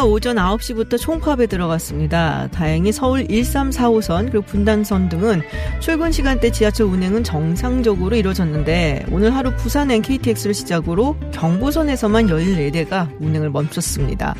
철도노조가 0.00 0.04
오전 0.04 0.36
9시부터 0.36 0.98
총파업에 0.98 1.46
들어갔습니다. 1.46 2.48
다행히 2.52 2.92
서울 2.92 3.26
1345선 3.26 4.30
그리고 4.30 4.44
분당선 4.44 5.08
등은 5.08 5.42
출근 5.80 6.10
시간대 6.10 6.50
지하철 6.50 6.86
운행은 6.86 7.22
정상적으로 7.22 8.16
이루어졌는데 8.16 9.06
오늘 9.10 9.34
하루 9.34 9.54
부산 9.56 9.90
NKTX를 9.90 10.54
시작으로 10.54 11.16
경부선에서만 11.32 12.26
14대가 12.26 13.08
운행을 13.20 13.50
멈췄습니다. 13.50 14.34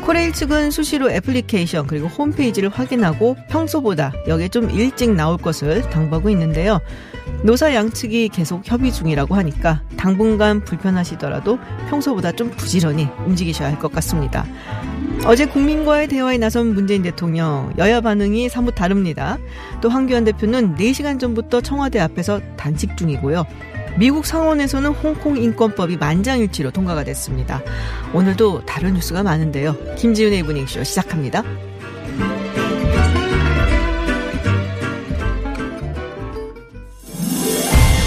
코레일 0.00 0.32
측은 0.32 0.70
수시로 0.70 1.10
애플리케이션 1.10 1.86
그리고 1.86 2.08
홈페이지를 2.08 2.68
확인하고 2.68 3.36
평소보다 3.48 4.12
역에 4.26 4.48
좀 4.48 4.70
일찍 4.70 5.12
나올 5.12 5.36
것을 5.36 5.82
당부하고 5.90 6.30
있는데요. 6.30 6.80
노사 7.42 7.74
양측이 7.74 8.28
계속 8.30 8.62
협의 8.64 8.92
중이라고 8.92 9.34
하니까 9.34 9.82
당분간 9.96 10.64
불편하시더라도 10.64 11.58
평소보다 11.88 12.32
좀 12.32 12.50
부지런히 12.50 13.08
움직이셔야 13.26 13.68
할 13.68 13.78
것 13.78 13.92
같습니다. 13.92 14.44
어제 15.26 15.46
국민과의 15.46 16.08
대화에 16.08 16.38
나선 16.38 16.74
문재인 16.74 17.02
대통령 17.02 17.72
여야 17.78 18.00
반응이 18.00 18.48
사뭇 18.48 18.74
다릅니다. 18.74 19.38
또 19.80 19.88
황교안 19.90 20.24
대표는 20.24 20.76
4시간 20.76 21.18
전부터 21.20 21.60
청와대 21.60 22.00
앞에서 22.00 22.40
단식 22.56 22.96
중이고요. 22.96 23.44
미국 23.96 24.24
상원에서는 24.26 24.90
홍콩 24.90 25.36
인권법이 25.36 25.96
만장일치로 25.96 26.70
통과가 26.70 27.04
됐습니다. 27.04 27.60
오늘도 28.12 28.64
다른 28.66 28.94
뉴스가 28.94 29.22
많은데요. 29.22 29.76
김지윤의 29.96 30.40
이브닝쇼 30.40 30.84
시작합니다. 30.84 31.42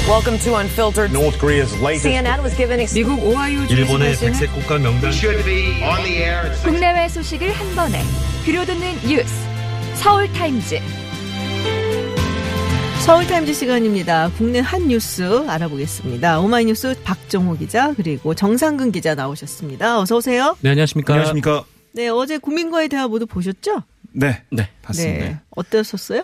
Welcome 0.08 0.38
to 0.40 0.56
Unfiltered. 0.56 1.12
North 1.12 1.40
Korea's 1.40 1.74
latest 1.82 2.06
CNN 2.06 2.44
was 2.44 2.54
given 2.56 2.80
ex- 2.80 2.94
미국 2.94 3.24
오하이오 3.24 3.64
일본의 3.70 4.18
백색 4.18 4.52
국가 4.54 4.78
명단 4.78 5.12
should 5.12 5.44
be 5.46 5.82
on 5.84 6.04
the 6.04 6.18
air 6.24 6.46
at 6.52 6.62
국내외 6.64 7.08
소식을 7.08 7.52
한 7.52 7.76
번에 7.76 8.02
들려듣는 8.46 9.08
뉴스 9.08 9.34
서울 9.96 10.32
타임즈 10.34 10.80
서울타임즈 13.04 13.54
시간입니다. 13.54 14.32
국내 14.38 14.60
한 14.60 14.88
뉴스 14.88 15.46
알아보겠습니다. 15.50 16.40
오마이뉴스 16.40 16.96
박정호 17.04 17.58
기자 17.58 17.94
그리고 17.96 18.34
정상근 18.34 18.94
기자 18.94 19.14
나오셨습니다. 19.14 20.00
어서 20.00 20.16
오세요. 20.16 20.56
네, 20.62 20.70
안녕하십니까. 20.70 21.14
안녕하십니까? 21.14 21.66
네, 21.92 22.08
어제 22.08 22.38
국민과의 22.38 22.88
대화 22.88 23.10
모두 23.10 23.26
보셨죠? 23.26 23.84
네, 24.14 24.44
네. 24.50 24.70
봤습니다. 24.82 25.26
네. 25.26 25.40
어떠셨어요? 25.56 26.24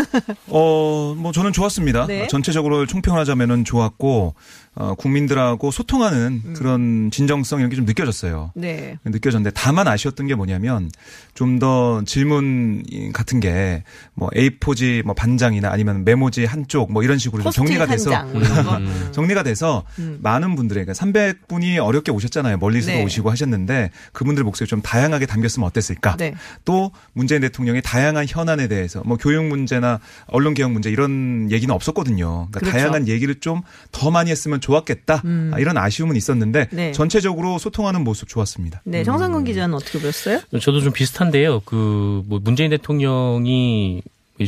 어, 0.48 1.14
뭐 1.16 1.32
저는 1.32 1.52
좋았습니다. 1.52 2.06
네. 2.06 2.24
어, 2.24 2.26
전체적으로 2.26 2.86
총평하자면은 2.86 3.64
좋았고 3.64 4.34
어, 4.78 4.94
국민들하고 4.94 5.70
소통하는 5.70 6.42
음. 6.44 6.54
그런 6.54 7.10
진정성 7.10 7.60
이런 7.60 7.70
게 7.70 7.76
좀 7.76 7.84
느껴졌어요. 7.86 8.52
네. 8.54 8.98
느껴졌는데 9.04 9.50
다만 9.54 9.88
아쉬웠던 9.88 10.26
게 10.26 10.34
뭐냐면 10.34 10.90
좀 11.34 11.58
더 11.58 12.02
질문 12.04 12.82
같은 13.14 13.40
게 13.40 13.82
뭐 14.14 14.28
A4지 14.30 15.02
뭐 15.04 15.14
반장이나 15.14 15.70
아니면 15.70 16.04
메모지 16.04 16.44
한쪽 16.44 16.90
뭐 16.92 17.02
이런 17.02 17.18
식으로 17.18 17.50
정리가 17.50 17.82
한 17.82 17.88
돼서 17.90 18.10
장, 18.10 18.32
뭐. 18.32 18.42
정리가 19.12 19.42
돼서 19.42 19.84
음. 19.98 20.18
많은 20.22 20.54
분들에게 20.56 20.90
그러니까 20.92 20.92
300분이 21.04 21.78
어렵게 21.78 22.10
오셨잖아요. 22.12 22.56
멀리서도 22.58 22.96
네. 22.98 23.04
오시고 23.04 23.30
하셨는데 23.30 23.90
그분들 24.12 24.44
목소리 24.44 24.66
좀 24.68 24.80
다양하게 24.82 25.26
담겼으면 25.26 25.66
어땠을까? 25.66 26.16
네. 26.16 26.34
또 26.64 26.92
문재인 27.12 27.40
대통령의 27.42 27.82
다양한 27.82 28.26
현안에 28.28 28.65
대해서 28.68 29.02
뭐 29.04 29.16
교육 29.16 29.44
문제나 29.44 30.00
언론 30.26 30.54
개혁 30.54 30.72
문제 30.72 30.90
이런 30.90 31.50
얘기는 31.50 31.72
없었거든요. 31.74 32.48
그러니까 32.50 32.60
그렇죠. 32.60 32.76
다양한 32.76 33.08
얘기를 33.08 33.34
좀 33.40 33.62
더 33.92 34.10
많이 34.10 34.30
했으면 34.30 34.60
좋았겠다. 34.60 35.22
음. 35.24 35.50
아, 35.54 35.58
이런 35.58 35.76
아쉬움은 35.78 36.16
있었는데 36.16 36.68
네. 36.70 36.92
전체적으로 36.92 37.58
소통하는 37.58 38.04
모습 38.04 38.28
좋았습니다. 38.28 38.82
네, 38.84 39.04
정상근 39.04 39.44
기자는 39.44 39.74
어떻게 39.74 39.98
보셨어요? 39.98 40.40
저도 40.60 40.80
좀 40.80 40.92
비슷한데요. 40.92 41.60
그, 41.64 42.22
뭐, 42.26 42.40
문재인 42.42 42.70
대통령이 42.70 44.02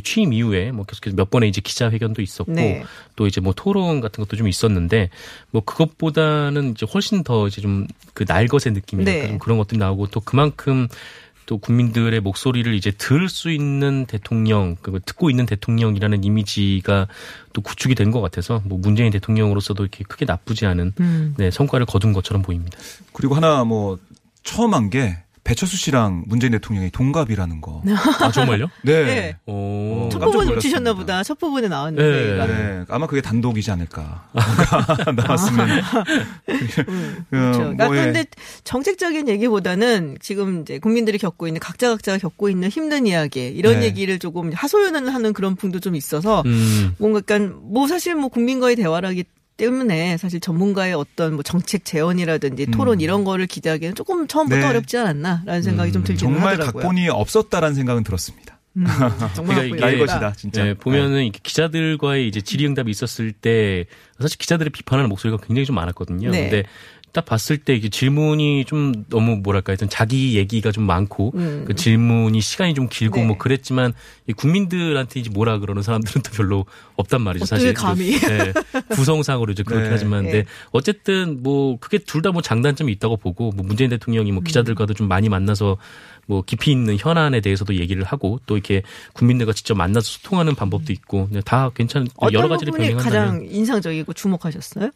취임 0.04 0.34
이후에 0.34 0.70
뭐 0.70 0.84
계속해서 0.84 1.16
몇 1.16 1.30
번의 1.30 1.48
이제 1.48 1.62
기자회견도 1.62 2.20
있었고 2.20 2.52
네. 2.52 2.84
또 3.16 3.26
이제 3.26 3.40
뭐 3.40 3.54
토론 3.56 4.00
같은 4.02 4.22
것도 4.22 4.36
좀 4.36 4.46
있었는데 4.46 5.08
뭐 5.50 5.62
그것보다는 5.64 6.72
이제 6.72 6.86
훨씬 6.92 7.24
더 7.24 7.48
이제 7.48 7.62
좀 7.62 7.86
그 8.18 8.24
날것의 8.26 8.72
느낌이랄까 8.74 9.22
네. 9.22 9.28
좀 9.28 9.38
그런 9.38 9.58
것들이 9.58 9.78
나오고 9.78 10.08
또 10.08 10.18
그만큼 10.18 10.88
또 11.48 11.56
국민들의 11.56 12.20
목소리를 12.20 12.74
이제 12.74 12.90
들을 12.90 13.26
수 13.30 13.50
있는 13.50 14.04
대통령, 14.04 14.76
그 14.82 15.00
듣고 15.02 15.30
있는 15.30 15.46
대통령이라는 15.46 16.22
이미지가 16.22 17.08
또 17.54 17.62
구축이 17.62 17.94
된 17.94 18.12
것 18.12 18.20
같아서 18.20 18.60
뭐 18.66 18.78
문재인 18.78 19.10
대통령으로서도 19.10 19.82
이렇게 19.82 20.04
크게 20.04 20.26
나쁘지 20.26 20.66
않은 20.66 20.92
음. 21.00 21.34
네, 21.38 21.50
성과를 21.50 21.86
거둔 21.86 22.12
것처럼 22.12 22.42
보입니다. 22.42 22.78
그리고 23.14 23.34
하나 23.34 23.64
뭐 23.64 23.98
처음 24.42 24.74
한 24.74 24.90
게 24.90 25.16
배철수 25.48 25.78
씨랑 25.78 26.24
문재인 26.26 26.50
대통령이 26.52 26.90
동갑이라는 26.90 27.62
거. 27.62 27.82
아 28.20 28.30
정말요? 28.30 28.66
네. 28.84 29.04
네. 29.04 29.36
오. 29.46 30.10
첫 30.12 30.18
부분. 30.18 30.46
놓치셨나 30.46 30.92
보다. 30.92 31.22
첫 31.22 31.38
부분에 31.38 31.68
나왔는데. 31.68 32.36
네. 32.36 32.46
네, 32.46 32.84
아마 32.90 33.06
그게 33.06 33.22
단독이지 33.22 33.70
않을까. 33.70 34.28
나왔으면. 35.16 35.70
음, 35.70 36.68
그, 36.76 36.84
그렇죠. 37.30 37.58
그러니까 37.60 37.86
뭐, 37.86 37.96
예. 37.96 38.04
근데 38.04 38.26
정책적인 38.64 39.26
얘기보다는 39.30 40.18
지금 40.20 40.60
이제 40.60 40.78
국민들이 40.78 41.16
겪고 41.16 41.46
있는 41.46 41.60
각자 41.60 41.88
각자가 41.88 42.18
겪고 42.18 42.50
있는 42.50 42.68
힘든 42.68 43.06
이야기 43.06 43.46
이런 43.46 43.80
네. 43.80 43.86
얘기를 43.86 44.18
조금 44.18 44.52
하소연을 44.52 45.14
하는 45.14 45.32
그런 45.32 45.56
분도 45.56 45.80
좀 45.80 45.94
있어서 45.94 46.42
음. 46.44 46.94
뭔가 46.98 47.22
그러니까 47.22 47.58
뭐 47.62 47.88
사실 47.88 48.14
뭐 48.14 48.28
국민과의 48.28 48.76
대화라기 48.76 49.24
때문에 49.58 50.16
사실 50.16 50.40
전문가의 50.40 50.94
어떤 50.94 51.34
뭐 51.34 51.42
정책 51.42 51.84
재원이라든지 51.84 52.66
토론 52.70 53.00
이런 53.02 53.24
거를 53.24 53.46
기대하기는 53.46 53.94
조금 53.94 54.26
처음부터 54.26 54.56
음. 54.56 54.60
네. 54.62 54.66
어렵지 54.66 54.96
않았나라는 54.96 55.62
생각이 55.62 55.92
좀 55.92 56.02
들기는 56.04 56.32
정말 56.32 56.54
하더라고요. 56.54 56.82
각본이 56.82 57.08
없었다라는 57.10 57.74
생각은 57.74 58.04
들었습니다. 58.04 58.58
음, 58.76 58.84
정말 59.34 59.56
그러니까 59.56 59.90
이게 59.90 59.96
날. 59.96 60.06
것이다, 60.06 60.32
진짜. 60.34 60.62
네, 60.64 60.74
보면은 60.74 61.24
이렇게 61.24 61.40
기자들과의 61.42 62.28
이제 62.28 62.40
질의응답이 62.40 62.90
있었을 62.90 63.32
때 63.32 63.86
사실 64.20 64.38
기자들의 64.38 64.70
비판하는 64.70 65.08
목소리가 65.08 65.42
굉장히 65.44 65.66
좀 65.66 65.74
많았거든요. 65.76 66.30
네. 66.30 66.42
근데 66.42 66.64
딱 67.18 67.24
봤을 67.24 67.58
때 67.58 67.74
이게 67.74 67.88
질문이 67.88 68.64
좀 68.64 69.04
너무 69.10 69.38
뭐랄까 69.38 69.72
하여튼 69.72 69.88
자기 69.88 70.36
얘기가 70.36 70.70
좀 70.70 70.84
많고 70.84 71.32
음. 71.34 71.64
그 71.66 71.74
질문이 71.74 72.40
시간이 72.40 72.74
좀 72.74 72.88
길고 72.88 73.16
네. 73.16 73.26
뭐 73.26 73.38
그랬지만 73.38 73.92
이 74.28 74.32
국민들한테 74.32 75.18
이제 75.18 75.30
뭐라 75.30 75.58
그러는 75.58 75.82
사람들은 75.82 76.22
또 76.22 76.30
별로 76.30 76.64
없단 76.94 77.20
말이죠. 77.20 77.42
어떻게 77.42 77.56
사실 77.56 77.74
감히. 77.74 78.12
네, 78.20 78.52
구성상으로 78.90 79.50
이제 79.50 79.64
그렇긴 79.64 79.86
네. 79.86 79.90
하지만 79.90 80.24
네. 80.26 80.30
근데 80.30 80.46
어쨌든 80.70 81.42
뭐 81.42 81.76
그게 81.80 81.98
둘 81.98 82.22
다 82.22 82.30
뭐 82.30 82.40
장단점이 82.40 82.92
있다고 82.92 83.16
보고 83.16 83.50
뭐 83.50 83.66
문재인 83.66 83.90
대통령이 83.90 84.30
음. 84.30 84.34
뭐 84.36 84.42
기자들과도 84.44 84.94
좀 84.94 85.08
많이 85.08 85.28
만나서 85.28 85.76
뭐 86.26 86.42
깊이 86.42 86.70
있는 86.70 86.96
현안에 86.98 87.40
대해서도 87.40 87.74
얘기를 87.76 88.04
하고 88.04 88.38
또 88.46 88.54
이렇게 88.54 88.82
국민들과 89.14 89.52
직접 89.54 89.74
만나서 89.76 90.06
소통하는 90.06 90.54
방법도 90.54 90.92
있고 90.92 91.26
그냥 91.26 91.42
다 91.44 91.70
괜찮은 91.74 92.06
어떤 92.16 92.34
여러 92.34 92.48
가지를 92.48 92.70
부분이 92.72 92.90
병행한다면 92.90 93.28
가장 93.40 93.48
인상적이고 93.50 94.12
주목하셨어요? 94.12 94.90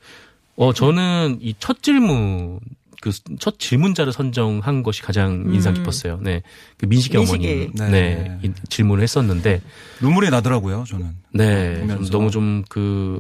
어 0.57 0.73
저는 0.73 1.39
이 1.41 1.55
첫 1.59 1.83
질문 1.83 2.61
그첫 3.01 3.59
질문자를 3.59 4.13
선정한 4.13 4.83
것이 4.85 5.03
가장 5.03 5.47
인상 5.53 5.75
깊었어요. 5.75 6.21
네. 6.23 6.43
그 6.77 6.87
민식이. 6.87 7.17
어머님 7.17 7.73
네. 7.75 7.91
네. 7.91 8.39
이 8.45 8.53
질문을 8.69 9.03
했었는데 9.03 9.61
눈물이 10.01 10.31
나더라고요, 10.31 10.85
저는. 10.87 11.17
네. 11.35 11.79
좀 11.79 11.89
보면서. 11.89 12.11
너무 12.13 12.31
좀 12.31 12.63
그 12.69 13.19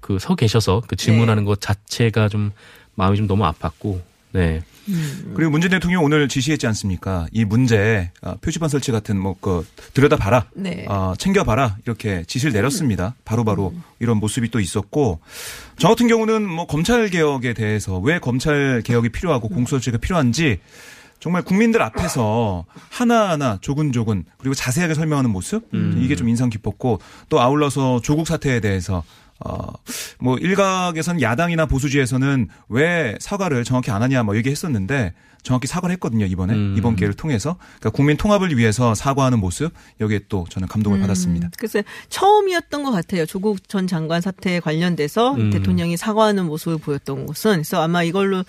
그 0.00 0.16
서 0.18 0.34
계셔서 0.34 0.82
그 0.88 0.96
질문하는 0.96 1.44
것 1.44 1.60
자체가 1.60 2.28
좀 2.28 2.50
마음이 2.96 3.18
좀 3.18 3.26
너무 3.28 3.44
아팠고 3.44 4.00
네. 4.32 4.62
그리고 5.34 5.50
문재인 5.50 5.70
대통령 5.70 6.04
오늘 6.04 6.28
지시했지 6.28 6.66
않습니까? 6.66 7.26
이 7.32 7.44
문제 7.44 8.10
아, 8.22 8.34
표지판 8.40 8.68
설치 8.68 8.92
같은 8.92 9.18
뭐그 9.18 9.66
들여다봐라, 9.94 10.46
네. 10.54 10.86
아, 10.88 11.14
챙겨봐라 11.18 11.78
이렇게 11.84 12.24
지시를 12.26 12.52
내렸습니다. 12.52 13.14
바로바로 13.24 13.74
이런 13.98 14.18
모습이 14.18 14.50
또 14.50 14.60
있었고 14.60 15.20
저 15.78 15.88
같은 15.88 16.08
경우는 16.08 16.48
뭐 16.48 16.66
검찰 16.66 17.08
개혁에 17.08 17.54
대해서 17.54 17.98
왜 17.98 18.18
검찰 18.18 18.82
개혁이 18.84 19.10
필요하고 19.10 19.48
공수처가 19.48 19.98
필요한지 19.98 20.58
정말 21.20 21.42
국민들 21.42 21.82
앞에서 21.82 22.64
하나하나 22.88 23.58
조근조근 23.60 24.24
그리고 24.38 24.54
자세하게 24.54 24.94
설명하는 24.94 25.30
모습 25.30 25.68
이게 25.98 26.16
좀 26.16 26.28
인상 26.28 26.48
깊었고 26.48 26.98
또 27.28 27.40
아울러서 27.40 28.00
조국 28.00 28.26
사태에 28.26 28.60
대해서 28.60 29.04
어, 29.44 29.72
뭐 30.18 30.36
일각에서는 30.38 31.22
야당이나 31.22 31.66
보수지에서는 31.66 32.48
왜 32.68 33.16
사과를 33.20 33.64
정확히 33.64 33.90
안 33.90 34.02
하냐 34.02 34.22
뭐 34.22 34.36
얘기했었는데 34.36 35.14
정확히 35.42 35.66
사과를 35.66 35.94
했거든요 35.94 36.26
이번에 36.26 36.54
음. 36.54 36.74
이번 36.76 36.96
기회를 36.96 37.14
통해서 37.14 37.56
그러니까 37.78 37.90
국민 37.90 38.16
통합을 38.16 38.56
위해서 38.56 38.94
사과하는 38.94 39.38
모습 39.40 39.72
여기에 40.00 40.22
또 40.28 40.46
저는 40.50 40.68
감동을 40.68 41.00
받았습니다. 41.00 41.50
글쎄 41.58 41.84
처음이었던 42.08 42.82
것 42.82 42.90
같아요. 42.90 43.26
조국 43.26 43.68
전 43.68 43.86
장관 43.86 44.20
사태에 44.20 44.60
관련돼서 44.60 45.34
음. 45.34 45.50
대통령이 45.50 45.96
사과하는 45.96 46.46
모습을 46.46 46.78
보였던 46.78 47.26
것은 47.26 47.52
그래서 47.52 47.82
아마 47.82 48.02
이걸로 48.02 48.44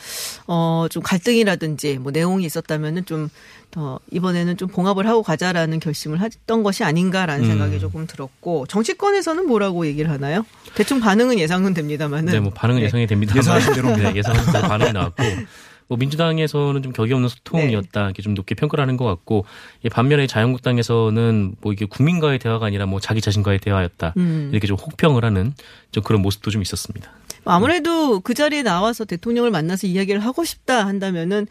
어좀 0.48 1.04
갈등이라든지 1.04 2.00
뭐 2.00 2.12
내용이 2.12 2.46
있었다면은 2.46 3.06
좀더 3.06 4.00
이번에는 4.12 4.58
좀 4.58 4.68
봉합을 4.68 5.08
하고 5.08 5.24
가자라는 5.24 5.80
결심을 5.80 6.20
했던 6.22 6.64
것이 6.64 6.84
아닌가라는 6.84 7.46
음. 7.46 7.50
생각이 7.50 7.80
조금 7.80 8.08
들었고 8.08 8.66
정치권에서는 8.68 9.48
뭐라고 9.48 9.86
얘기를 9.86 10.12
하나요? 10.12 10.46
대충 10.76 11.00
반응은 11.00 11.40
예상은 11.40 11.74
됩니다만은 11.74 12.32
네, 12.32 12.40
뭐 12.40 12.52
반응은 12.52 12.80
네. 12.80 12.86
예상이 12.86 13.08
됩니다. 13.08 13.36
예상하신 13.36 13.74
대로. 13.74 13.96
네, 13.98 14.14
예상하신 14.16 14.52
대로 14.52 14.68
반응이 14.68 14.94
나왔고. 14.94 15.24
뭐 15.92 15.98
민주당에서는 15.98 16.82
좀 16.84 16.94
격이 16.94 17.12
없는 17.12 17.28
소통이었다 17.28 18.00
네. 18.00 18.06
이렇게 18.06 18.22
좀 18.22 18.34
높게 18.34 18.56
평가를 18.56 18.82
하는 18.82 18.96
것 18.96 19.04
같고 19.04 19.44
이 19.84 19.90
반면에 19.90 20.26
자유한국당에서는 20.26 21.56
뭐 21.60 21.74
이게 21.74 21.84
국민과의 21.84 22.40
대화가 22.40 22.66
아니라 22.66 22.86
뭐 22.86 23.02
자기 23.02 23.20
자신과의 23.20 23.60
대화였다 23.60 24.14
음. 24.16 24.48
이렇게 24.54 24.68
좀 24.68 24.78
혹평을 24.78 25.26
하는 25.26 25.54
좀 25.92 26.02
그런 26.02 26.22
모습도 26.22 26.50
좀 26.50 26.62
있었습니다. 26.62 27.12
아무래도 27.44 28.22
그 28.22 28.34
자리에 28.34 28.64
나와서 28.64 29.04
대통령을 29.04 29.52
만나서 29.52 29.86
이야기를 29.86 30.24
하고 30.24 30.46
싶다 30.46 30.86
한다면은 30.86 31.48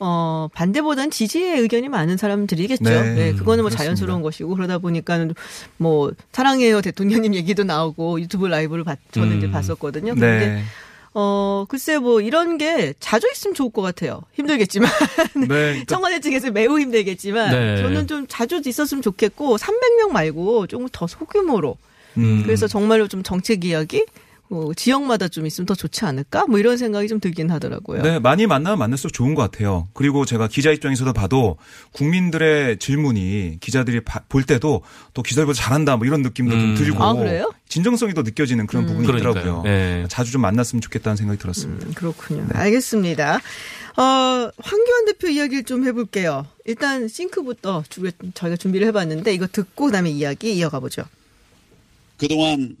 어 0.00 0.48
반대보단 0.52 1.12
지지의 1.12 1.60
의견이 1.60 1.88
많은 1.88 2.16
사람들이겠죠. 2.16 2.82
네. 2.82 3.14
네, 3.14 3.32
그거는 3.32 3.62
뭐 3.62 3.68
그렇습니다. 3.68 3.84
자연스러운 3.84 4.22
것이고 4.22 4.56
그러다 4.56 4.78
보니까는 4.78 5.34
뭐 5.76 6.10
사랑해요 6.32 6.80
대통령님 6.80 7.36
얘기도 7.36 7.62
나오고 7.62 8.20
유튜브 8.20 8.48
라이브를 8.48 8.82
봤, 8.82 8.98
저는 9.12 9.38
이제 9.38 9.46
음. 9.46 9.52
봤었거든요. 9.52 10.16
그런데 10.16 10.46
네. 10.46 10.64
어 11.14 11.64
글쎄 11.68 11.98
뭐 11.98 12.20
이런 12.20 12.58
게 12.58 12.92
자주 12.98 13.28
있으면 13.32 13.54
좋을 13.54 13.70
것 13.70 13.82
같아요. 13.82 14.22
힘들겠지만 14.34 14.90
네. 15.36 15.46
그러니까 15.46 15.84
청와대 15.94 16.20
측에서 16.20 16.50
매우 16.50 16.78
힘들겠지만 16.80 17.50
네. 17.52 17.76
저는 17.76 18.08
좀 18.08 18.26
자주 18.28 18.60
있었으면 18.64 19.00
좋겠고 19.00 19.56
300명 19.56 20.10
말고 20.10 20.66
조금 20.66 20.88
더 20.90 21.06
소규모로 21.06 21.76
음. 22.16 22.42
그래서 22.44 22.66
정말로 22.66 23.06
좀 23.06 23.22
정책 23.22 23.64
이야기 23.64 24.04
어, 24.50 24.72
지역마다 24.76 25.26
좀 25.28 25.46
있으면 25.46 25.64
더 25.66 25.74
좋지 25.74 26.04
않을까? 26.04 26.46
뭐 26.46 26.58
이런 26.58 26.76
생각이 26.76 27.08
좀 27.08 27.18
들긴 27.18 27.50
하더라고요. 27.50 28.02
네, 28.02 28.18
많이 28.18 28.46
만나면 28.46 28.78
만날수록 28.78 29.12
좋은 29.12 29.34
것 29.34 29.42
같아요. 29.50 29.88
그리고 29.94 30.24
제가 30.26 30.48
기자 30.48 30.70
입장에서도 30.70 31.12
봐도 31.14 31.56
국민들의 31.92 32.78
질문이 32.78 33.56
기자들이 33.60 34.00
바- 34.02 34.20
볼 34.28 34.44
때도 34.44 34.82
또 35.14 35.22
기자들보다 35.22 35.56
잘한다 35.56 35.96
뭐 35.96 36.06
이런 36.06 36.22
느낌도 36.22 36.52
좀 36.52 36.70
음. 36.70 36.74
들고 36.76 37.02
아, 37.02 37.14
그래요? 37.14 37.52
진정성이 37.68 38.12
더 38.14 38.22
느껴지는 38.22 38.66
그런 38.66 38.86
부분이 38.86 39.06
그러니까요. 39.06 39.32
있더라고요. 39.32 39.62
네. 39.64 40.04
자주 40.08 40.30
좀 40.30 40.42
만났으면 40.42 40.82
좋겠다는 40.82 41.16
생각이 41.16 41.38
들었습니다. 41.40 41.86
음, 41.86 41.94
그렇군요. 41.94 42.46
알겠습니다. 42.52 43.36
어, 43.96 44.02
황교안 44.02 45.04
대표 45.06 45.28
이야기를 45.28 45.64
좀 45.64 45.86
해볼게요. 45.86 46.46
일단 46.66 47.08
싱크부터 47.08 47.84
주- 47.88 48.10
저희가 48.34 48.56
준비를 48.56 48.86
해봤는데 48.88 49.32
이거 49.32 49.46
듣고 49.46 49.86
그다음에 49.86 50.10
이야기 50.10 50.54
이어가 50.54 50.80
보죠. 50.80 51.02
그동안 52.18 52.76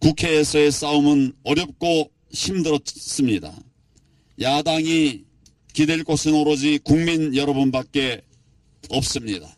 국회에서의 0.00 0.70
싸움은 0.70 1.32
어렵고 1.42 2.10
힘들었습니다. 2.30 3.56
야당이 4.40 5.24
기댈 5.72 6.04
곳은 6.04 6.34
오로지 6.34 6.78
국민 6.84 7.34
여러분밖에 7.34 8.22
없습니다. 8.90 9.56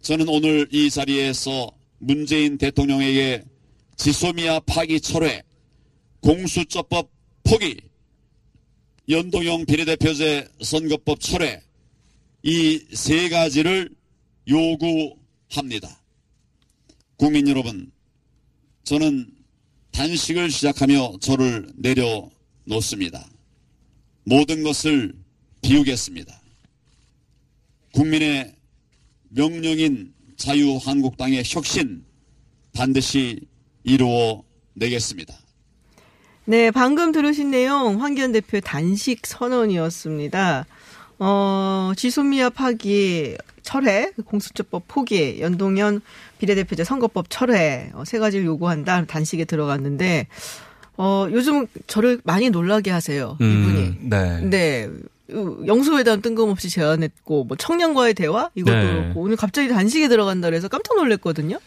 저는 0.00 0.28
오늘 0.28 0.68
이 0.72 0.90
자리에서 0.90 1.70
문재인 1.98 2.58
대통령에게 2.58 3.44
지소미아 3.96 4.60
파기 4.60 5.00
철회, 5.00 5.42
공수처법 6.20 7.08
포기, 7.44 7.76
연동형 9.08 9.66
비례대표제 9.66 10.48
선거법 10.62 11.20
철회, 11.20 11.62
이 12.42 12.80
세 12.92 13.28
가지를 13.28 13.88
요구합니다. 14.48 16.02
국민 17.16 17.46
여러분, 17.46 17.91
저는 18.84 19.30
단식을 19.92 20.50
시작하며 20.50 21.18
저를 21.20 21.70
내려놓습니다. 21.76 23.24
모든 24.24 24.62
것을 24.62 25.14
비우겠습니다. 25.60 26.40
국민의 27.92 28.54
명령인 29.28 30.12
자유한국당의 30.36 31.42
혁신 31.46 32.04
반드시 32.72 33.40
이루어 33.84 34.42
내겠습니다. 34.74 35.34
네, 36.44 36.70
방금 36.70 37.12
들으신 37.12 37.50
내용 37.50 38.02
황교안 38.02 38.32
대표의 38.32 38.62
단식 38.62 39.26
선언이었습니다. 39.26 40.66
어, 41.18 41.92
지소미아 41.96 42.50
파기 42.50 43.36
철회, 43.62 44.12
공수처법 44.24 44.84
포기, 44.88 45.40
연동형 45.40 46.00
비례대표제 46.38 46.84
선거법 46.84 47.26
철회 47.28 47.90
어, 47.94 48.04
세 48.04 48.18
가지를 48.18 48.44
요구한다 48.44 49.04
단식에 49.04 49.44
들어갔는데 49.44 50.26
어, 50.96 51.26
요즘 51.30 51.66
저를 51.86 52.20
많이 52.24 52.50
놀라게 52.50 52.90
하세요 52.90 53.36
이분이. 53.40 53.82
음, 53.84 53.98
네. 54.10 54.40
네. 54.40 54.90
영수회담 55.66 56.20
뜬금없이 56.20 56.68
제안했고 56.68 57.44
뭐 57.44 57.56
청년과의 57.56 58.14
대화 58.14 58.50
이것도 58.54 58.76
네. 58.76 58.92
그렇고 58.92 59.22
오늘 59.22 59.36
갑자기 59.36 59.68
단식에 59.68 60.08
들어간다 60.08 60.48
그래서 60.48 60.68
깜짝 60.68 60.96
놀랐거든요. 60.96 61.58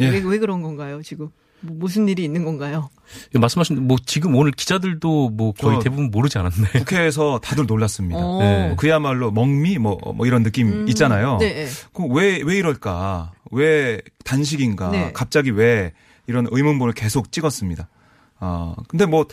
예. 0.00 0.08
왜, 0.08 0.22
왜 0.24 0.38
그런 0.38 0.62
건가요 0.62 1.02
지금? 1.02 1.30
뭐 1.62 1.76
무슨 1.78 2.08
일이 2.08 2.24
있는 2.24 2.44
건가요? 2.44 2.90
말씀하신 3.34 3.86
뭐 3.86 3.96
지금 4.04 4.34
오늘 4.36 4.52
기자들도 4.52 5.30
뭐 5.30 5.52
거의 5.52 5.76
저- 5.76 5.82
대부분 5.82 6.10
모르지 6.10 6.38
않았네. 6.38 6.68
국회에서 6.80 7.40
다들 7.40 7.66
놀랐습니다. 7.66 8.18
어. 8.20 8.38
네. 8.40 8.74
그야말로 8.76 9.30
멍미 9.30 9.78
뭐, 9.78 9.98
뭐 10.14 10.26
이런 10.26 10.42
느낌 10.42 10.68
음, 10.68 10.88
있잖아요. 10.88 11.38
네. 11.38 11.66
왜, 12.10 12.40
왜 12.42 12.56
이럴까? 12.56 13.32
왜 13.50 14.00
단식인가? 14.24 14.90
네. 14.90 15.12
갑자기 15.12 15.50
왜 15.50 15.92
이런 16.26 16.46
의문문을 16.50 16.94
계속 16.94 17.32
찍었습니다. 17.32 17.88
어, 18.40 18.74
근데 18.88 19.06
뭐, 19.06 19.26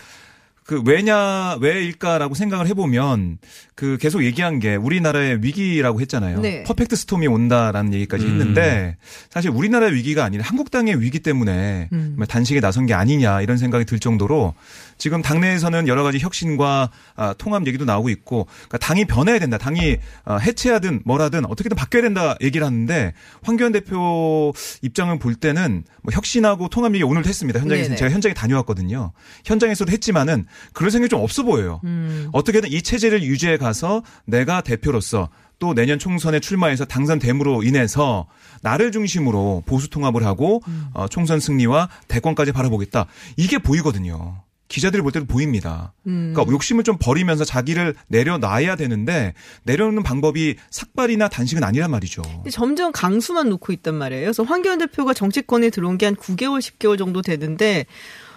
그 0.70 0.84
왜냐, 0.86 1.58
왜일까라고 1.62 2.36
생각을 2.36 2.68
해보면 2.68 3.40
그 3.74 3.98
계속 4.00 4.24
얘기한 4.24 4.60
게 4.60 4.76
우리나라의 4.76 5.42
위기라고 5.42 6.00
했잖아요. 6.00 6.42
네. 6.42 6.64
퍼펙트 6.64 6.96
스톰이 6.96 7.26
온다라는 7.26 7.92
얘기까지 7.96 8.26
음. 8.26 8.30
했는데 8.34 8.96
사실 9.32 9.50
우리나라의 9.50 9.96
위기가 9.96 10.24
아니라 10.24 10.44
한국당의 10.46 11.02
위기 11.02 11.22
때문에 11.22 11.90
음. 11.92 12.18
단식에 12.30 12.60
나선 12.60 12.86
게 12.86 12.94
아니냐 12.94 13.42
이런 13.42 13.58
생각이 13.58 13.86
들 13.86 13.98
정도로 13.98 14.54
지금 15.00 15.24
당내에서는 15.24 15.88
여러 15.88 16.04
가지 16.04 16.20
혁신과 16.20 16.92
아, 17.16 17.34
통합 17.38 17.66
얘기도 17.66 17.86
나오고 17.86 18.10
있고 18.10 18.46
그러니까 18.68 18.78
당이 18.78 19.06
변해야 19.06 19.40
된다. 19.40 19.58
당이 19.58 19.98
어, 20.26 20.38
해체하든 20.38 21.02
뭐라든 21.06 21.46
어떻게든 21.46 21.76
바뀌어야 21.76 22.04
된다 22.04 22.36
얘기를 22.42 22.68
하는데 22.68 23.14
황교안 23.42 23.72
대표 23.72 24.54
입장을 24.84 25.18
볼 25.18 25.34
때는 25.36 25.84
뭐 26.04 26.12
혁신하고 26.14 26.68
통합 26.68 26.94
얘기 26.94 27.04
오늘도 27.04 27.28
했습니다. 27.28 27.60
현장에서. 27.60 27.96
제가 27.96 28.12
현장에 28.12 28.34
다녀왔거든요. 28.34 29.14
현장에서도 29.46 29.92
했지만은 29.92 30.46
그런 30.74 30.92
생각이 30.92 31.10
좀 31.10 31.22
없어 31.22 31.44
보여요. 31.44 31.80
음. 31.86 32.30
어떻게든 32.34 32.70
이 32.72 32.82
체제를 32.82 33.24
유지해 33.24 33.58
가서 33.58 34.04
내가 34.26 34.62
대표로서 34.62 35.30
또 35.60 35.74
내년 35.74 36.00
총선에 36.00 36.40
출마해서 36.40 36.86
당선됨으로 36.86 37.64
인해서 37.64 38.28
나를 38.62 38.92
중심으로 38.92 39.64
보수 39.66 39.90
통합을 39.90 40.26
하고 40.26 40.62
음. 40.68 40.88
어, 40.94 41.08
총선 41.08 41.40
승리와 41.40 41.90
대권까지 42.08 42.52
바라보겠다. 42.52 43.06
이게 43.38 43.58
보이거든요. 43.60 44.42
기자들이 44.70 45.02
볼 45.02 45.12
때도 45.12 45.26
보입니다. 45.26 45.94
음. 46.08 46.32
그러니까 46.34 46.54
욕심을 46.54 46.84
좀 46.84 46.98
버리면서 47.00 47.44
자기를 47.44 47.96
내려놔야 48.08 48.76
되는데 48.76 49.34
내려놓는 49.64 50.04
방법이 50.04 50.56
삭발이나 50.70 51.28
단식은 51.28 51.64
아니란 51.64 51.90
말이죠. 51.92 52.22
근데 52.22 52.50
점점 52.52 52.92
강수만 52.92 53.50
놓고 53.50 53.74
있단 53.74 53.96
말이에요. 53.96 54.26
그래서 54.26 54.44
황교안 54.44 54.78
대표가 54.80 55.14
정치권에 55.14 55.70
들어온 55.70 55.98
게 55.98 56.10
한 56.10 56.16
9개월, 56.16 56.60
10개월 56.60 56.98
정도 56.98 57.22
되는데 57.22 57.86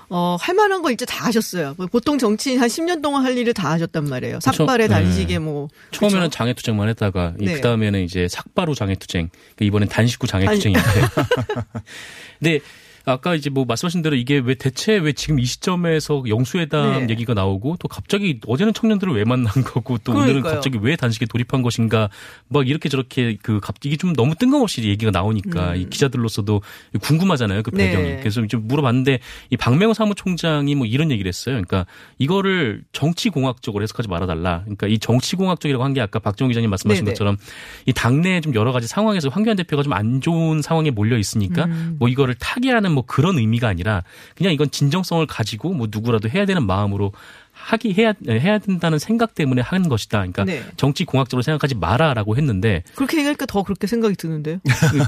어, 0.09 0.37
할 0.39 0.55
만한 0.55 0.83
거 0.83 0.91
이제 0.91 1.07
다 1.07 1.25
하셨어요. 1.27 1.75
뭐 1.79 1.87
보통 1.87 2.19
정치인 2.19 2.61
한 2.61 2.69
10년 2.69 3.01
동안 3.01 3.25
할 3.25 3.39
일을 3.39 3.55
다 3.55 3.71
하셨단 3.71 4.05
말이에요. 4.05 4.41
삭발에 4.41 4.89
네. 4.89 4.95
단식에 4.95 5.39
뭐 5.39 5.69
처음에는 5.91 6.29
그쵸? 6.29 6.37
장애투쟁만 6.37 6.89
했다가 6.91 7.33
네. 7.39 7.55
그 7.55 7.61
다음에는 7.63 8.03
이제 8.03 8.29
삭바로 8.29 8.75
장애투쟁. 8.75 9.31
그러니까 9.33 9.65
이번엔 9.65 9.89
단식구 9.89 10.27
장애투쟁인데. 10.27 10.83
근데 12.41 12.61
아까 13.05 13.35
이제 13.35 13.51
뭐 13.51 13.65
말씀하신 13.65 14.03
대로 14.03 14.17
이게 14.17 14.39
왜 14.39 14.55
대체 14.55 14.97
왜 14.97 15.13
지금 15.13 15.39
이 15.39 15.45
시점에서 15.45 16.25
영수회담 16.27 17.07
네. 17.07 17.11
얘기가 17.11 17.35
나오고 17.35 17.77
또 17.79 17.89
갑자기 17.89 18.41
어제는 18.47 18.75
청년들을 18.75 19.15
왜 19.15 19.25
만난 19.25 19.53
거고 19.65 19.99
또 19.99 20.13
오늘은 20.13 20.27
그러니까요. 20.27 20.55
갑자기 20.55 20.79
왜 20.83 20.97
단식에 20.97 21.27
돌입한 21.27 21.63
것인가 21.63 22.11
막 22.49 22.69
이렇게 22.69 22.89
저렇게 22.89 23.37
그 23.43 23.61
갑자기 23.61 23.97
좀 23.97 24.13
너무 24.13 24.35
뜬금없이 24.35 24.83
얘기가 24.85 25.11
나오니까 25.11 25.75
이 25.77 25.89
기자들로서도 25.89 26.61
궁금하잖아요 27.01 27.63
그 27.63 27.71
음. 27.73 27.79
네. 27.79 27.91
배경이 27.91 28.17
그래서 28.19 28.47
좀 28.47 28.67
물어봤는데 28.67 29.21
이 29.51 29.57
박명호 29.57 29.95
사무총장이 29.95 30.75
뭐 30.75 30.87
이런 30.87 31.11
얘기를 31.11 31.29
했어요 31.29 31.55
그러니까 31.55 31.87
이거를 32.19 32.83
정치공학적으로 32.93 33.83
해석하지 33.83 34.09
말아달라 34.09 34.63
그러니까 34.65 34.87
이 34.89 34.99
정치공학적이라고 34.99 35.85
한 35.85 35.93
게 35.93 36.01
아까 36.01 36.19
박정희 36.21 36.49
기자님 36.53 36.71
말씀하신 36.71 37.05
네네. 37.05 37.13
것처럼 37.13 37.37
이 37.85 37.93
당내에 37.93 38.41
좀 38.41 38.55
여러 38.55 38.73
가지 38.73 38.87
상황에서 38.87 39.29
황교안 39.29 39.57
대표가 39.57 39.83
좀 39.83 39.93
안 39.93 40.23
좋은 40.23 40.63
상황에 40.63 40.91
몰려 40.91 41.19
있으니까 41.19 41.67
음. 41.67 41.97
뭐 41.99 42.09
이거를 42.09 42.35
타개하는 42.37 42.92
하는 42.92 42.92
뭐 42.93 43.05
그런 43.07 43.39
의미가 43.39 43.69
아니라 43.69 44.03
그냥 44.37 44.53
이건 44.53 44.71
진정성을 44.71 45.25
가지고 45.27 45.75
뭐 45.75 45.89
누구라도 45.91 46.29
해야 46.29 46.47
되는 46.47 46.67
마음으로 46.67 47.13
하기 47.63 47.95
해야 47.95 48.13
해야 48.29 48.59
된다는 48.59 48.99
생각 48.99 49.35
때문에 49.35 49.63
하는 49.63 49.89
것이다. 49.89 50.19
그러니까 50.19 50.45
네. 50.45 50.63
정치 50.77 51.05
공학적으로 51.05 51.43
생각하지 51.43 51.77
마라라고 51.77 52.37
했는데 52.37 52.83
그렇게 52.95 53.19
얘기하니까 53.19 53.47
더 53.47 53.63
그렇게 53.63 53.87
생각이 53.87 54.17
드는데요. 54.17 54.59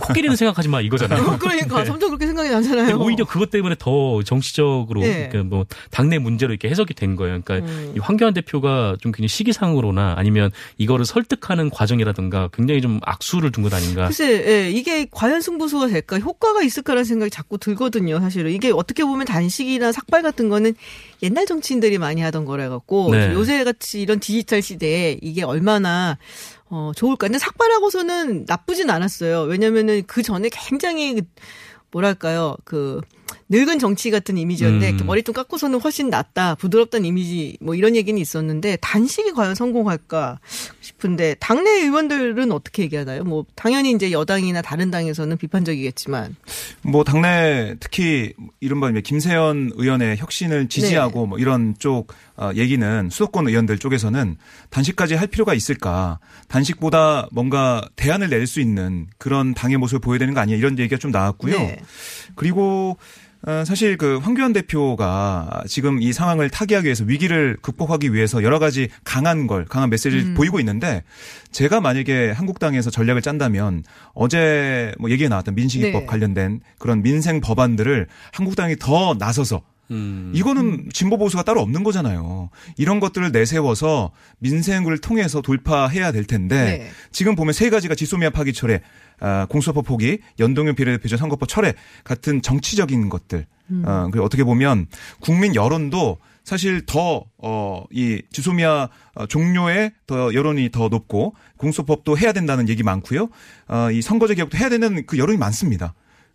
코끼리는 0.00 0.36
생각하지 0.36 0.68
마 0.68 0.80
이거잖아요. 0.80 1.36
그러니까 1.38 1.84
점점 1.84 2.10
그렇게 2.10 2.26
생각이 2.26 2.48
나잖아요. 2.48 2.96
오히려 2.96 3.24
그것 3.24 3.50
때문에 3.50 3.74
더 3.78 4.22
정치적으로 4.22 5.00
네. 5.00 5.28
그러니까 5.28 5.42
뭐 5.54 5.66
당내 5.90 6.18
문제로 6.18 6.52
이렇게 6.52 6.68
해석이 6.68 6.94
된 6.94 7.16
거예요. 7.16 7.40
그러니까 7.42 7.66
음. 7.68 7.92
이 7.96 7.98
황교안 7.98 8.34
대표가 8.34 8.96
좀 9.00 9.12
굉장히 9.12 9.28
시기상으로나 9.28 10.14
아니면 10.16 10.50
이거를 10.78 11.04
설득하는 11.04 11.70
과정이라든가 11.70 12.48
굉장히 12.52 12.80
좀 12.80 13.00
악수를 13.02 13.50
둔 13.50 13.64
것 13.64 13.74
아닌가. 13.74 14.04
글쎄, 14.06 14.44
예, 14.46 14.70
이게 14.70 15.06
과연 15.10 15.40
승부수가 15.40 15.88
될까, 15.88 16.18
효과가 16.18 16.62
있을까라는 16.62 17.04
생각이 17.04 17.30
자꾸 17.30 17.58
들거든요, 17.58 18.20
사실은. 18.20 18.52
이게 18.52 18.70
어떻게 18.70 19.04
보면 19.04 19.26
단식이나 19.26 19.92
삭발 19.92 20.22
같은 20.22 20.48
거는 20.48 20.74
옛날 21.24 21.46
정치인들이 21.46 21.98
많이 21.98 22.20
하던 22.20 22.44
거라 22.44 22.68
갖고, 22.68 23.10
네. 23.10 23.32
요새 23.32 23.64
같이 23.64 24.00
이런 24.00 24.20
디지털 24.20 24.62
시대에 24.62 25.18
이게 25.22 25.42
얼마나, 25.42 26.18
어, 26.66 26.92
좋을까. 26.94 27.26
근데 27.26 27.38
삭발하고서는 27.38 28.44
나쁘진 28.46 28.90
않았어요. 28.90 29.42
왜냐면은 29.42 30.02
그 30.06 30.22
전에 30.22 30.50
굉장히, 30.52 31.22
뭐랄까요, 31.90 32.56
그, 32.64 33.00
늙은 33.48 33.78
정치 33.78 34.10
같은 34.10 34.38
이미지였는데, 34.38 35.02
음. 35.02 35.06
머리 35.06 35.22
좀 35.22 35.34
깎고서는 35.34 35.80
훨씬 35.80 36.08
낫다, 36.08 36.54
부드럽다는 36.54 37.04
이미지, 37.06 37.56
뭐 37.60 37.74
이런 37.74 37.96
얘기는 37.96 38.18
있었는데, 38.20 38.76
단식이 38.80 39.32
과연 39.32 39.54
성공할까 39.54 40.38
싶은데, 40.80 41.34
당내 41.40 41.70
의원들은 41.82 42.52
어떻게 42.52 42.84
얘기하나요? 42.84 43.24
뭐, 43.24 43.44
당연히 43.54 43.92
이제 43.92 44.12
여당이나 44.12 44.62
다른 44.62 44.90
당에서는 44.90 45.36
비판적이겠지만. 45.36 46.36
뭐 46.82 47.02
당내 47.04 47.76
특히 47.80 48.32
이른바 48.60 48.90
김세연 48.90 49.72
의원의 49.74 50.18
혁신을 50.18 50.68
지지하고 50.68 51.22
네. 51.22 51.26
뭐 51.26 51.38
이런 51.38 51.74
쪽 51.78 52.12
어, 52.36 52.50
얘기는 52.54 53.08
수도권 53.10 53.48
의원들 53.48 53.78
쪽에서는 53.78 54.36
단식까지 54.70 55.14
할 55.14 55.28
필요가 55.28 55.54
있을까? 55.54 56.18
단식보다 56.48 57.28
뭔가 57.32 57.88
대안을 57.96 58.28
낼 58.28 58.44
수 58.44 58.60
있는 58.60 59.06
그런 59.16 59.54
당의 59.54 59.78
모습을 59.78 60.00
보여야 60.00 60.18
되는 60.18 60.34
거 60.34 60.40
아니야? 60.40 60.56
이런 60.56 60.78
얘기가 60.78 60.98
좀 60.98 61.10
나왔고요. 61.10 61.58
네. 61.58 61.80
그리고 62.34 62.98
어, 63.43 63.43
사실 63.66 63.98
그 63.98 64.18
황교안 64.18 64.52
대표가 64.52 65.64
지금 65.66 66.00
이 66.00 66.12
상황을 66.12 66.48
타개하기 66.48 66.86
위해서 66.86 67.04
위기를 67.04 67.58
극복하기 67.60 68.14
위해서 68.14 68.42
여러 68.42 68.58
가지 68.58 68.88
강한 69.04 69.46
걸 69.46 69.66
강한 69.66 69.90
메시지를 69.90 70.24
음. 70.28 70.34
보이고 70.34 70.58
있는데 70.60 71.02
제가 71.52 71.80
만약에 71.80 72.30
한국당에서 72.30 72.90
전략을 72.90 73.20
짠다면 73.20 73.84
어제 74.14 74.92
뭐 74.98 75.10
얘기가 75.10 75.28
나왔던 75.28 75.54
민식이법 75.54 76.02
네. 76.02 76.06
관련된 76.06 76.60
그런 76.78 77.02
민생 77.02 77.40
법안들을 77.40 78.06
한국당이 78.32 78.76
더 78.78 79.14
나서서 79.18 79.62
음. 79.90 80.32
이거는 80.34 80.88
진보 80.92 81.18
보수가 81.18 81.42
따로 81.42 81.60
없는 81.60 81.84
거잖아요. 81.84 82.50
이런 82.76 83.00
것들을 83.00 83.32
내세워서 83.32 84.12
민생을 84.38 84.98
통해서 84.98 85.42
돌파해야 85.42 86.12
될 86.12 86.24
텐데 86.24 86.64
네. 86.64 86.90
지금 87.12 87.36
보면 87.36 87.52
세 87.52 87.70
가지가 87.70 87.94
지소미아 87.94 88.30
파기 88.30 88.52
철회, 88.52 88.80
아, 89.20 89.46
공수처법 89.48 89.84
포기, 89.84 90.18
연동형 90.38 90.74
비례대표제 90.74 91.16
선거법 91.16 91.48
철회 91.48 91.74
같은 92.02 92.42
정치적인 92.42 93.08
것들. 93.08 93.46
어, 93.84 94.08
그리고 94.10 94.26
어떻게 94.26 94.44
보면 94.44 94.86
국민 95.20 95.54
여론도 95.54 96.18
사실 96.44 96.84
더, 96.84 97.24
어, 97.38 97.84
이 97.90 98.20
지소미아 98.30 98.88
어, 99.14 99.26
종료에 99.26 99.92
더 100.06 100.34
여론이 100.34 100.70
더 100.70 100.88
높고 100.88 101.34
공수처법도 101.56 102.18
해야 102.18 102.32
된다는 102.32 102.68
얘기 102.68 102.82
많고요. 102.82 103.30
어, 103.68 103.90
이 103.90 104.02
선거제 104.02 104.34
개혁도 104.34 104.58
해야 104.58 104.68
되는 104.68 105.06
그 105.06 105.16
여론이 105.16 105.38
많습니다. 105.38 105.94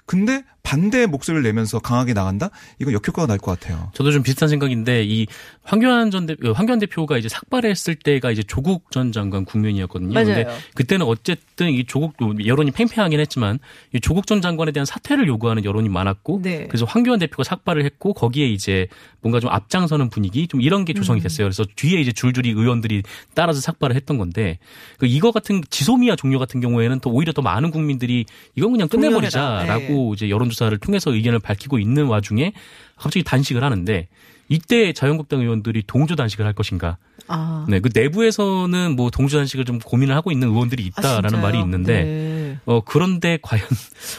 근데 0.10 0.44
반대의 0.64 1.06
목소리를 1.08 1.44
내면서 1.44 1.78
강하게 1.80 2.14
나간다? 2.14 2.50
이건 2.80 2.94
역효과가 2.96 3.28
날 3.28 3.38
것 3.38 3.60
같아요. 3.60 3.92
저도 3.94 4.12
좀 4.12 4.24
비슷한 4.24 4.50
생각인데 4.50 5.04
이 5.04 5.28
황교안 5.64 6.10
전 6.10 6.26
대, 6.26 6.36
어, 6.44 6.52
황교안 6.52 6.80
대표가 6.80 7.18
이제 7.20 7.30
삭발했을 7.30 7.94
때가 7.96 8.32
이제 8.32 8.42
조국 8.44 8.92
전 8.92 9.12
장관 9.12 9.46
국면이었거든요. 9.46 10.12
맞아요. 10.14 10.26
근데 10.26 10.48
그때는 10.74 11.06
어쨌든 11.06 11.70
이 11.70 11.86
조국 11.86 12.16
여론이 12.44 12.72
팽팽하긴 12.72 13.20
했지만 13.20 13.60
이 13.94 14.00
조국 14.00 14.26
전 14.26 14.42
장관에 14.42 14.72
대한 14.72 14.86
사퇴를 14.86 15.28
요구하는 15.28 15.64
여론이 15.64 15.90
많았고 15.90 16.42
네. 16.44 16.66
그래서 16.68 16.86
황교안 16.86 17.20
대표가 17.20 17.44
삭발을 17.44 17.86
했고 17.86 18.14
거기에 18.14 18.48
이제 18.48 18.88
뭔가 19.22 19.40
좀 19.40 19.52
앞장서는 19.52 20.10
분위기 20.10 20.48
좀 20.48 20.60
이런 20.62 20.86
게 20.86 20.94
음. 20.94 20.96
조성이 20.96 21.20
됐어요. 21.22 21.46
그래서 21.46 21.64
뒤에 21.76 22.00
이제 22.02 22.12
줄줄이 22.12 22.50
의원들이 22.50 23.04
따라서 23.36 23.62
삭발을 23.62 23.96
했던 23.96 24.18
건데 24.18 24.58
그 24.98 25.06
이거 25.06 25.32
같은 25.32 25.62
지소미아 25.70 26.16
종료 26.16 26.40
같은 26.40 26.62
경우에는 26.62 27.00
또 27.00 27.12
오히려 27.12 27.32
더 27.32 27.42
많은 27.44 27.70
국민들이 27.72 28.26
이건 28.56 28.72
그냥. 28.72 28.88
끝내버리자라고 28.90 29.99
이제 30.14 30.30
여론조사를 30.30 30.78
통해서 30.80 31.14
의견을 31.14 31.40
밝히고 31.40 31.80
있는 31.80 32.06
와중에 32.06 32.54
갑자기 32.96 33.24
단식을 33.24 33.64
하는데 33.64 34.08
이때 34.48 34.94
자유한국당 34.94 35.42
의원들이 35.42 35.84
동조 35.88 36.16
단식을 36.16 36.46
할 36.46 36.54
것인가? 36.54 36.98
아. 37.30 37.66
네, 37.70 37.80
그 37.80 37.90
내부에서는 37.94 38.96
뭐 38.96 39.10
동조 39.10 39.38
단식을 39.38 39.66
좀 39.66 39.80
고민을 39.80 40.16
하고 40.16 40.32
있는 40.32 40.50
의원들이 40.50 40.84
아, 40.96 41.00
있다라는 41.00 41.30
진짜요? 41.30 41.42
말이 41.42 41.60
있는데 41.60 42.04
네. 42.04 42.58
어 42.66 42.82
그런데 42.82 43.38
과연 43.42 43.64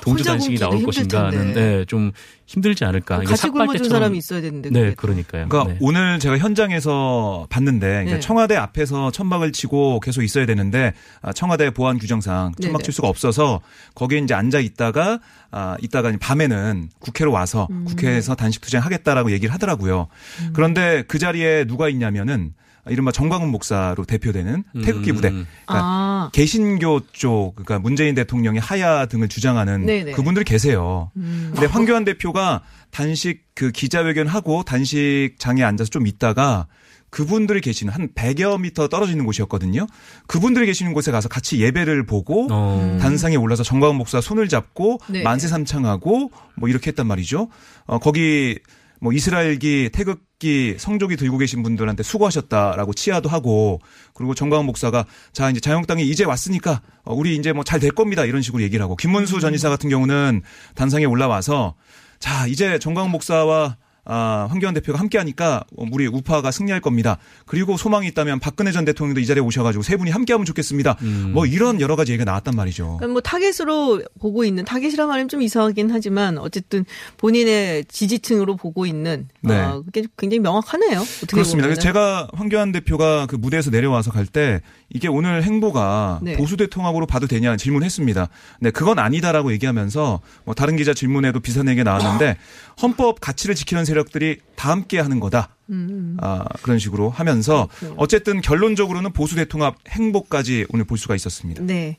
동조 0.02 0.20
혼자 0.20 0.32
단식이 0.32 0.56
굶기도 0.56 0.70
나올 0.70 0.84
것인가는. 0.84 1.54
네, 1.54 1.84
좀 1.86 2.12
힘들지 2.46 2.84
않을까? 2.84 3.18
이게 3.18 3.26
같이 3.26 3.48
굶어준 3.48 3.88
사람이 3.88 4.18
있어야 4.18 4.40
되는데. 4.40 4.70
네. 4.70 4.94
그러니까요. 4.94 5.48
그러니까 5.48 5.72
네. 5.72 5.78
오늘 5.80 6.18
제가 6.18 6.36
현장에서 6.38 7.46
봤는데 7.48 7.86
그러니까 7.86 8.14
네. 8.14 8.20
청와대 8.20 8.56
앞에서 8.56 9.12
천막을 9.12 9.52
치고 9.52 10.00
계속 10.00 10.22
있어야 10.22 10.46
되는데 10.46 10.92
아, 11.22 11.32
청와대 11.32 11.70
보안 11.70 11.98
규정상 11.98 12.52
천막 12.60 12.78
네네. 12.78 12.82
칠 12.82 12.92
수가 12.92 13.08
없어서 13.08 13.60
거기에 13.94 14.18
이제 14.18 14.34
앉아 14.34 14.58
있다가 14.60 15.20
아 15.52 15.76
있다가 15.80 16.12
밤에는 16.20 16.88
국회로 16.98 17.30
와서 17.30 17.68
음. 17.70 17.84
국회에서 17.84 18.34
단식 18.34 18.62
투쟁하겠다라고 18.62 19.30
얘기를 19.30 19.54
하더라고요. 19.54 20.08
그런데 20.52 21.04
그 21.06 21.18
자리에 21.18 21.64
누가 21.66 21.88
있냐면은 21.88 22.52
이른바 22.88 23.12
정광훈 23.12 23.48
목사로 23.50 24.04
대표되는 24.04 24.64
태극기 24.84 25.12
부대. 25.12 25.28
음. 25.28 25.46
그러니까 25.66 25.86
아. 25.86 26.30
개신교 26.32 27.00
쪽, 27.12 27.54
그러니까 27.56 27.78
문재인 27.78 28.14
대통령의 28.14 28.60
하야 28.60 29.06
등을 29.06 29.28
주장하는 29.28 29.86
네네. 29.86 30.12
음. 30.12 30.16
그분들이 30.16 30.44
계세요. 30.44 31.10
근데 31.14 31.66
황교안 31.66 32.04
대표가 32.04 32.62
단식 32.90 33.42
그 33.54 33.70
기자회견 33.70 34.26
하고 34.26 34.62
단식장에 34.64 35.62
앉아서 35.62 35.90
좀 35.90 36.06
있다가 36.06 36.66
그분들이 37.10 37.60
계시는 37.60 37.92
한 37.92 38.08
100여 38.14 38.60
미터 38.60 38.88
떨어져 38.88 39.10
있는 39.10 39.26
곳이었거든요. 39.26 39.86
그분들이 40.26 40.66
계시는 40.66 40.92
곳에 40.94 41.10
가서 41.10 41.28
같이 41.28 41.60
예배를 41.60 42.06
보고 42.06 42.46
어. 42.50 42.98
단상에 43.00 43.36
올라서 43.36 43.64
정광훈 43.64 43.96
목사 43.96 44.20
손을 44.20 44.48
잡고 44.48 45.00
네. 45.08 45.22
만세 45.22 45.48
삼창하고 45.48 46.30
뭐 46.54 46.68
이렇게 46.68 46.90
했단 46.90 47.06
말이죠. 47.06 47.48
어, 47.86 47.98
거기 47.98 48.58
뭐 49.00 49.12
이스라엘기 49.12 49.90
태극기 49.92 50.76
성조기 50.78 51.16
들고 51.16 51.38
계신 51.38 51.62
분들한테 51.62 52.02
수고하셨다라고 52.02 52.92
치하도 52.94 53.28
하고 53.28 53.80
그리고 54.14 54.34
정광훈 54.34 54.66
목사가 54.66 55.04
자 55.32 55.50
이제 55.50 55.58
자유한국당이 55.60 56.08
이제 56.08 56.24
왔으니까 56.24 56.82
어, 57.04 57.14
우리 57.14 57.34
이제 57.36 57.52
뭐 57.52 57.64
잘 57.64 57.80
될 57.80 57.90
겁니다. 57.92 58.24
이런 58.24 58.42
식으로 58.42 58.62
얘기를 58.62 58.82
하고 58.82 58.96
김문수 58.96 59.40
전 59.40 59.54
이사 59.54 59.68
같은 59.70 59.88
경우는 59.90 60.42
단상에 60.74 61.06
올라와서 61.06 61.74
자 62.18 62.46
이제 62.46 62.78
정광훈 62.78 63.10
목사와 63.10 63.76
아, 64.04 64.46
황교안 64.50 64.74
대표가 64.74 64.98
함께 64.98 65.18
하니까 65.18 65.64
우리 65.76 66.06
우파가 66.06 66.50
승리할 66.50 66.80
겁니다. 66.80 67.18
그리고 67.46 67.76
소망이 67.76 68.06
있다면 68.08 68.40
박근혜 68.40 68.72
전 68.72 68.84
대통령도 68.84 69.20
이 69.20 69.26
자리에 69.26 69.42
오셔가지고 69.42 69.82
세 69.82 69.96
분이 69.96 70.10
함께 70.10 70.32
하면 70.32 70.44
좋겠습니다. 70.46 70.96
음. 71.02 71.30
뭐 71.34 71.46
이런 71.46 71.80
여러 71.80 71.96
가지 71.96 72.12
얘기가 72.12 72.24
나왔단 72.24 72.54
말이죠. 72.56 72.96
그러니까 72.98 73.08
뭐 73.08 73.20
타겟으로 73.20 74.02
보고 74.18 74.44
있는 74.44 74.64
타겟이라 74.64 75.06
말하면 75.06 75.28
좀 75.28 75.42
이상하긴 75.42 75.90
하지만 75.90 76.38
어쨌든 76.38 76.84
본인의 77.18 77.84
지지층으로 77.86 78.56
보고 78.56 78.86
있는 78.86 79.28
네. 79.42 79.58
어, 79.60 79.82
그게 79.84 80.04
굉장히 80.16 80.40
명확하네요. 80.40 81.00
어떻게 81.00 81.26
그렇습니다. 81.32 81.66
보면은. 81.68 81.80
제가 81.80 82.28
황교안 82.34 82.72
대표가 82.72 83.26
그 83.26 83.36
무대에서 83.36 83.70
내려와서 83.70 84.10
갈 84.10 84.26
때 84.30 84.60
이게 84.90 85.08
오늘 85.08 85.42
행보가 85.42 86.20
네. 86.22 86.36
보수 86.36 86.56
대통합으로 86.56 87.04
봐도 87.06 87.26
되냐 87.26 87.56
질문했습니다. 87.56 88.28
네, 88.60 88.70
그건 88.70 89.00
아니다라고 89.00 89.50
얘기하면서 89.52 90.20
뭐 90.44 90.54
다른 90.54 90.76
기자 90.76 90.94
질문에도 90.94 91.40
비슷한 91.40 91.68
얘기가 91.68 91.82
나왔는데 91.82 92.36
헌법 92.80 93.20
가치를 93.20 93.54
지키는 93.56 93.84
세력들이 93.90 94.38
다 94.56 94.70
함께 94.70 94.98
하는 94.98 95.20
거다. 95.20 95.56
음. 95.70 96.16
아, 96.20 96.44
그런 96.62 96.78
식으로 96.78 97.10
하면서 97.10 97.68
어쨌든 97.96 98.40
결론적으로는 98.40 99.12
보수 99.12 99.36
대통합 99.36 99.76
행보까지 99.88 100.66
오늘 100.72 100.84
볼 100.84 100.98
수가 100.98 101.14
있었습니다. 101.14 101.62
네. 101.62 101.98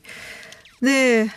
네. 0.80 1.28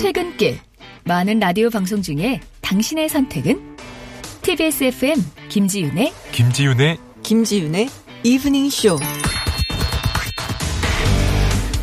퇴근길. 0.00 0.58
많은 1.04 1.38
라디오 1.38 1.70
방송 1.70 2.02
중에 2.02 2.40
당신의 2.62 3.08
선택은? 3.08 3.76
TBS 4.42 4.84
FM 4.84 5.22
김지윤의 5.48 6.12
김지윤의 6.32 6.98
김지윤의 7.22 7.88
이브닝 8.24 8.70
쇼. 8.70 8.98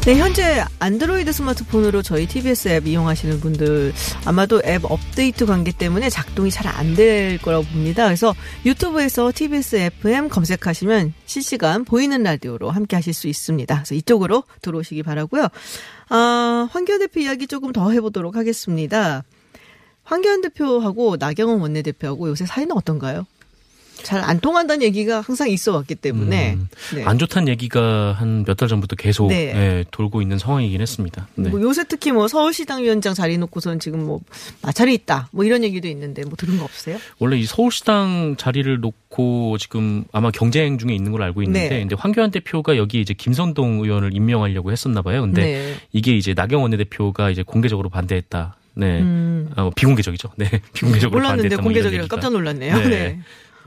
네, 0.06 0.18
현재 0.18 0.66
안드로이드 0.80 1.32
스마트폰으로 1.32 2.02
저희 2.02 2.28
TBS 2.28 2.68
앱 2.68 2.88
이용하시는 2.88 3.40
분들 3.40 3.94
아마도 4.26 4.62
앱 4.66 4.84
업데이트 4.84 5.46
관계 5.46 5.72
때문에 5.72 6.10
작동이 6.10 6.52
잘 6.52 6.68
안 6.68 6.96
될 6.96 7.38
거라고 7.38 7.64
봅니다. 7.64 8.04
그래서 8.06 8.36
유튜브에서 8.66 9.32
TBS 9.34 9.78
FM 9.78 10.28
검색하시면 10.28 11.14
실시간 11.26 11.86
보이는 11.86 12.22
라디오로 12.22 12.70
함께 12.70 12.98
하실 12.98 13.14
수 13.14 13.30
있습니다. 13.30 13.74
그래서 13.76 13.96
이쪽으로 13.96 14.44
들어오시기 14.62 15.04
바라고요. 15.04 15.48
아, 16.10 16.68
황교안 16.72 17.00
대표 17.00 17.22
이야기 17.22 17.48
조금 17.48 17.72
더 17.72 17.90
해보도록 17.92 18.36
하겠습니다. 18.36 19.24
황교안 20.04 20.42
대표하고 20.42 21.16
나경원 21.18 21.62
원내대표하고 21.62 22.28
요새 22.28 22.46
사이는 22.46 22.76
어떤가요? 22.76 23.26
잘 24.02 24.24
안 24.24 24.40
통한다는 24.40 24.84
얘기가 24.84 25.22
항상 25.22 25.50
있어 25.50 25.74
왔기 25.76 25.96
때문에 25.96 26.54
음, 26.56 26.68
네. 26.96 27.04
안 27.06 27.18
좋다는 27.18 27.48
얘기가 27.50 28.14
한 28.14 28.44
몇 28.46 28.56
달 28.58 28.68
전부터 28.68 28.96
계속 28.96 29.28
네. 29.30 29.54
예, 29.56 29.86
돌고 29.92 30.22
있는 30.22 30.38
상황이긴 30.38 30.82
했습니다. 30.82 31.28
네. 31.36 31.50
뭐 31.50 31.62
요새 31.62 31.84
특히 31.88 32.12
뭐 32.12 32.28
서울시당 32.28 32.84
위원장 32.84 33.14
자리 33.14 33.38
놓고선 33.38 33.80
지금 33.80 34.06
뭐 34.06 34.20
마찰이 34.62 34.94
있다 34.94 35.30
뭐 35.32 35.46
이런 35.46 35.64
얘기도 35.64 35.88
있는데 35.88 36.24
뭐 36.24 36.34
들은 36.36 36.58
거 36.58 36.64
없어요? 36.64 36.98
원래 37.20 37.38
이 37.38 37.46
서울시당 37.46 38.36
자리를 38.38 38.80
놓고 38.80 39.58
지금 39.60 40.04
아마 40.12 40.32
경쟁 40.32 40.78
중에 40.78 40.94
있는 40.94 41.12
걸로 41.12 41.24
알고 41.26 41.42
있는데, 41.44 41.70
네. 41.70 41.80
근데 41.80 41.96
황교안 41.98 42.32
대표가 42.32 42.78
여기 42.78 43.00
이제 43.02 43.14
김선동 43.14 43.80
의원을 43.84 44.16
임명하려고 44.16 44.72
했었나 44.72 45.02
봐요. 45.02 45.22
근데 45.22 45.42
네. 45.42 45.76
이게 45.92 46.16
이제 46.16 46.34
나경원 46.34 46.64
원내대표가 46.72 47.30
이제 47.30 47.44
공개적으로 47.44 47.90
반대했다. 47.90 48.58
네, 48.76 49.02
음. 49.02 49.52
어, 49.56 49.70
비공개적이죠. 49.76 50.30
네, 50.38 50.50
비공개적으로 50.74 51.20
몰랐는데 51.20 51.50
반대했다. 51.50 51.56
뭐 51.58 51.64
공개적이라. 51.66 52.08
깜짝 52.08 52.32
놀랐네요. 52.32 52.78
네. 52.80 52.90
네. 52.90 53.20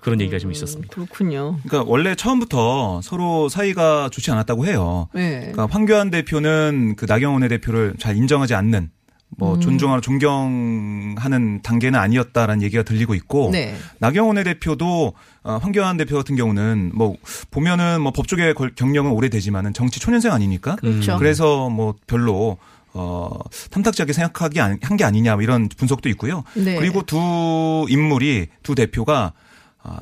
그런 0.07 0.21
얘기가 0.21 0.39
좀 0.39 0.51
음, 0.51 0.53
있었습니다. 0.53 0.95
그렇군요. 0.95 1.59
그러니까 1.67 1.83
원래 1.91 2.15
처음부터 2.15 3.01
서로 3.03 3.49
사이가 3.49 4.09
좋지 4.13 4.31
않았다고 4.31 4.65
해요. 4.65 5.09
네. 5.13 5.41
그러니까 5.53 5.67
황교안 5.69 6.11
대표는 6.13 6.95
그 6.97 7.07
나경원 7.09 7.43
원내대표를 7.43 7.95
잘 7.99 8.17
인정하지 8.17 8.55
않는 8.55 8.91
뭐 9.37 9.57
음. 9.57 9.61
존중하고 9.61 10.01
존경하는 10.03 11.61
단계는 11.63 11.99
아니었다라는 11.99 12.63
얘기가 12.63 12.85
들리고 12.85 13.17
있고 13.17 13.51
네. 13.53 13.75
나경원 13.99 14.37
원내대표도 14.37 15.13
어, 15.43 15.59
황교안 15.61 15.97
대표 15.97 16.15
같은 16.17 16.37
경우는 16.37 16.93
뭐 16.95 17.17
보면은 17.51 18.01
뭐 18.01 18.13
법조계 18.13 18.53
걸- 18.53 18.75
경력은 18.77 19.11
오래되지만은 19.11 19.73
정치 19.73 19.99
초년생 19.99 20.31
아니니까 20.33 20.77
그렇죠. 20.77 21.19
그래서 21.19 21.69
뭐 21.69 21.95
별로 22.07 22.59
어 22.95 23.29
탐탁지 23.73 24.01
않게 24.03 24.13
생각하기 24.13 24.59
한 24.61 24.79
게 24.97 25.03
아니냐 25.05 25.35
뭐 25.35 25.43
이런 25.43 25.69
분석도 25.69 26.09
있고요. 26.11 26.45
네. 26.55 26.77
그리고 26.77 27.03
두 27.03 27.87
인물이 27.89 28.47
두 28.63 28.75
대표가 28.77 29.33
아, 29.35 29.46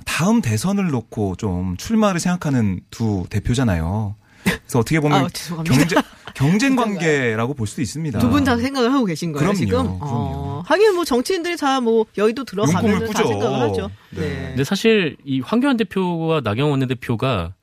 다음 0.05 0.41
대선을 0.43 0.89
놓고 0.91 1.37
좀 1.37 1.77
출마를 1.77 2.21
생각하는 2.21 2.81
두 2.91 3.25
대표잖아요. 3.31 4.15
그래서 4.45 4.79
어떻게 4.79 5.01
보면 5.01 5.25
아, 5.25 5.29
죄송합니다. 5.33 5.77
경쟁 5.77 6.03
경쟁 6.35 6.77
관계라고 6.77 7.55
볼 7.55 7.67
수도 7.67 7.81
있습니다. 7.83 8.19
두 8.19 8.29
분 8.31 8.45
다 8.45 8.57
생각을 8.59 8.93
하고 8.93 9.05
계신 9.07 9.33
거예요 9.33 9.41
그럼요, 9.41 9.57
지금? 9.57 9.71
그럼요. 9.99 9.99
어, 10.03 10.63
하긴 10.67 10.95
뭐 10.95 11.05
정치인들이 11.05 11.57
다 11.57 11.81
뭐 11.81 12.05
여의도 12.19 12.45
들어가면 12.45 13.13
다. 13.13 13.25
생각을 13.27 13.61
하죠. 13.71 13.91
네. 14.11 14.21
네. 14.21 14.47
근데 14.49 14.65
사실 14.65 15.17
이 15.25 15.41
황교안 15.41 15.77
대표와 15.79 16.41
나경원 16.43 16.73
원내대표가 16.73 17.55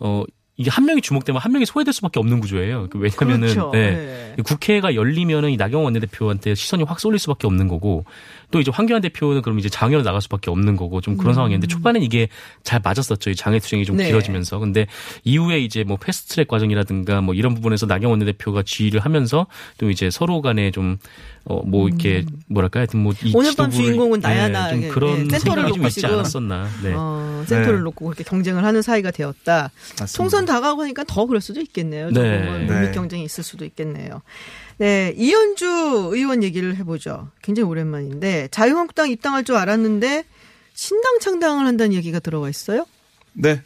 어 0.00 0.24
이게 0.56 0.70
한 0.70 0.84
명이 0.84 1.00
주목되면 1.00 1.40
한 1.40 1.50
명이 1.50 1.66
소외될 1.66 1.92
수밖에 1.92 2.20
없는 2.20 2.38
구조예요. 2.38 2.86
그 2.88 2.98
왜냐면은 2.98 3.48
그렇죠. 3.48 3.70
네. 3.72 4.34
네. 4.36 4.42
국회가 4.44 4.94
열리면은 4.94 5.50
이 5.50 5.56
나경원 5.56 5.86
원내대표한테 5.86 6.54
시선이 6.54 6.84
확 6.84 7.00
쏠릴 7.00 7.18
수밖에 7.18 7.48
없는 7.48 7.66
거고 7.66 8.04
또 8.52 8.60
이제 8.60 8.70
황교안 8.72 9.02
대표는 9.02 9.42
그럼 9.42 9.58
이제 9.58 9.68
장외로 9.68 10.02
나갈 10.02 10.20
수밖에 10.20 10.50
없는 10.50 10.76
거고 10.76 11.00
좀 11.00 11.16
그런 11.16 11.34
상황이었는데 11.34 11.66
초반엔 11.66 12.02
이게 12.02 12.28
잘 12.62 12.80
맞았었죠. 12.84 13.30
이 13.30 13.34
장외 13.34 13.58
투쟁이 13.58 13.84
좀 13.84 13.96
음. 13.96 13.98
네. 13.98 14.06
길어지면서 14.06 14.60
근데 14.60 14.86
이후에 15.24 15.58
이제 15.58 15.82
뭐 15.82 15.96
패스트트랙 15.96 16.46
과정이라든가 16.46 17.20
뭐 17.20 17.34
이런 17.34 17.54
부분에서 17.54 17.86
나경원 17.86 18.20
원내대표가 18.20 18.62
지휘를 18.62 19.00
하면서 19.00 19.48
또 19.78 19.90
이제 19.90 20.08
서로 20.08 20.40
간에 20.40 20.70
좀 20.70 20.98
어 21.46 21.62
뭐 21.66 21.88
이렇게 21.88 22.24
뭐랄까 22.48 22.80
하여튼 22.80 23.00
뭐이 23.00 23.16
음. 23.26 23.32
오늘 23.34 23.54
밤 23.54 23.70
주인공은 23.70 24.20
나야, 24.20 24.48
나. 24.48 24.70
좀 24.70 24.80
네, 24.80 24.88
그런 24.88 25.28
네. 25.28 25.38
센터를 25.38 25.64
놓고 25.64 25.86
있지 25.88 26.00
지금. 26.00 26.14
않았었나. 26.14 26.68
네. 26.82 26.92
어, 26.96 27.44
센터를 27.46 27.78
네. 27.80 27.82
놓고 27.84 28.06
그렇게 28.06 28.24
경쟁을 28.24 28.64
하는 28.64 28.80
사이가 28.82 29.10
되었다. 29.10 29.70
맞습니다. 30.00 30.06
총선 30.06 30.46
다가오고 30.46 30.82
하니까 30.82 31.04
더 31.06 31.26
그럴 31.26 31.40
수도 31.40 31.60
있겠네요. 31.60 32.08
네. 32.08 32.14
조금은 32.14 32.66
네. 32.66 32.72
물밑 32.72 32.92
경쟁이 32.94 33.24
있을 33.24 33.44
수도 33.44 33.64
있겠네요. 33.66 34.22
네, 34.78 35.12
이현주 35.16 36.10
의원 36.14 36.42
얘기를 36.42 36.74
해보죠. 36.76 37.28
굉장히 37.42 37.68
오랜만인데 37.68 38.48
자유한국당 38.50 39.10
입당할 39.10 39.44
줄 39.44 39.56
알았는데 39.56 40.24
신당 40.72 41.18
창당을 41.20 41.66
한다는 41.66 41.92
얘기가 41.94 42.18
들어와 42.20 42.48
있어요. 42.48 42.86
네. 43.34 43.60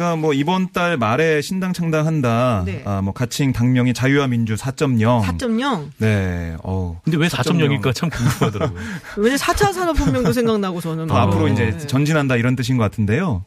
그러니까 0.00 0.16
뭐 0.16 0.32
이번 0.32 0.72
달 0.72 0.96
말에 0.96 1.42
신당 1.42 1.74
창당한다. 1.74 2.62
네. 2.64 2.82
아, 2.86 3.02
뭐 3.02 3.12
가칭 3.12 3.52
당명이 3.52 3.92
자유와 3.92 4.28
민주 4.28 4.54
4.0. 4.54 5.22
4.0. 5.22 5.90
네. 5.98 6.56
어우. 6.62 6.96
근데 7.04 7.18
왜 7.18 7.28
4.0? 7.28 7.82
4.0일까 7.82 7.94
참 7.94 8.08
궁금하더라고요. 8.08 8.80
왜냐 9.18 9.36
4차 9.36 9.74
산업혁명도 9.74 10.32
생각나고 10.32 10.80
저는 10.80 11.06
더 11.06 11.12
뭐. 11.12 11.22
앞으로 11.22 11.48
이제 11.48 11.72
네. 11.72 11.86
전진한다 11.86 12.36
이런 12.36 12.56
뜻인 12.56 12.78
것 12.78 12.84
같은데요. 12.84 13.44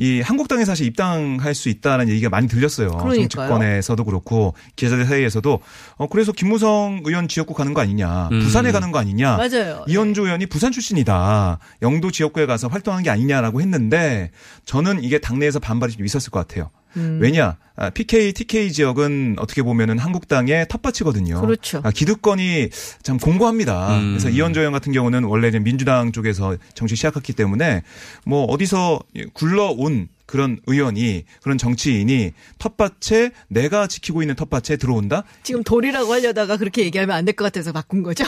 이 0.00 0.22
한국당에 0.22 0.64
사실 0.64 0.86
입당할 0.86 1.54
수 1.54 1.68
있다는 1.68 2.08
얘기가 2.08 2.30
많이 2.30 2.48
들렸어요. 2.48 2.88
그러니까요. 2.88 3.28
정치권에서도 3.28 4.02
그렇고 4.04 4.54
기자들 4.74 5.04
사이에서도 5.04 5.60
어 5.98 6.06
그래서 6.06 6.32
김무성 6.32 7.02
의원 7.04 7.28
지역구 7.28 7.52
가는 7.52 7.74
거 7.74 7.82
아니냐, 7.82 8.30
음. 8.32 8.40
부산에 8.40 8.72
가는 8.72 8.92
거 8.92 8.98
아니냐. 8.98 9.36
맞아요. 9.36 9.84
이현주 9.86 10.22
의원이 10.22 10.46
부산 10.46 10.72
출신이다. 10.72 11.58
영도 11.82 12.10
지역구에 12.10 12.46
가서 12.46 12.68
활동하는 12.68 13.04
게 13.04 13.10
아니냐라고 13.10 13.60
했는데 13.60 14.30
저는 14.64 15.04
이게 15.04 15.18
당내에서 15.18 15.58
반발이 15.58 15.92
좀 15.92 16.06
있었을 16.06 16.30
것 16.30 16.48
같아요. 16.48 16.70
음. 16.96 17.18
왜냐? 17.20 17.56
아, 17.76 17.88
PK, 17.88 18.32
TK 18.32 18.72
지역은 18.72 19.36
어떻게 19.38 19.62
보면은 19.62 19.98
한국당의 19.98 20.66
텃밭이거든요. 20.68 21.40
그렇죠. 21.40 21.80
아, 21.82 21.90
기득권이 21.90 22.68
참 23.02 23.16
공고합니다. 23.18 23.98
음. 23.98 24.10
그래서 24.10 24.28
이현주 24.28 24.60
의원 24.60 24.72
같은 24.74 24.92
경우는 24.92 25.24
원래 25.24 25.50
민주당 25.50 26.12
쪽에서 26.12 26.56
정치 26.74 26.94
시작했기 26.94 27.32
때문에 27.32 27.82
뭐 28.26 28.44
어디서 28.44 29.00
굴러온 29.32 30.08
그런 30.30 30.60
의원이 30.66 31.24
그런 31.42 31.58
정치인이 31.58 32.32
텃밭에 32.58 33.32
내가 33.48 33.88
지키고 33.88 34.22
있는 34.22 34.36
탓밭에 34.36 34.76
들어온다? 34.76 35.24
지금 35.42 35.64
돌이라고 35.64 36.12
하려다가 36.12 36.56
그렇게 36.56 36.84
얘기하면 36.84 37.16
안 37.16 37.24
될 37.24 37.34
것 37.34 37.44
같아서 37.44 37.72
바꾼 37.72 38.02
거죠. 38.02 38.24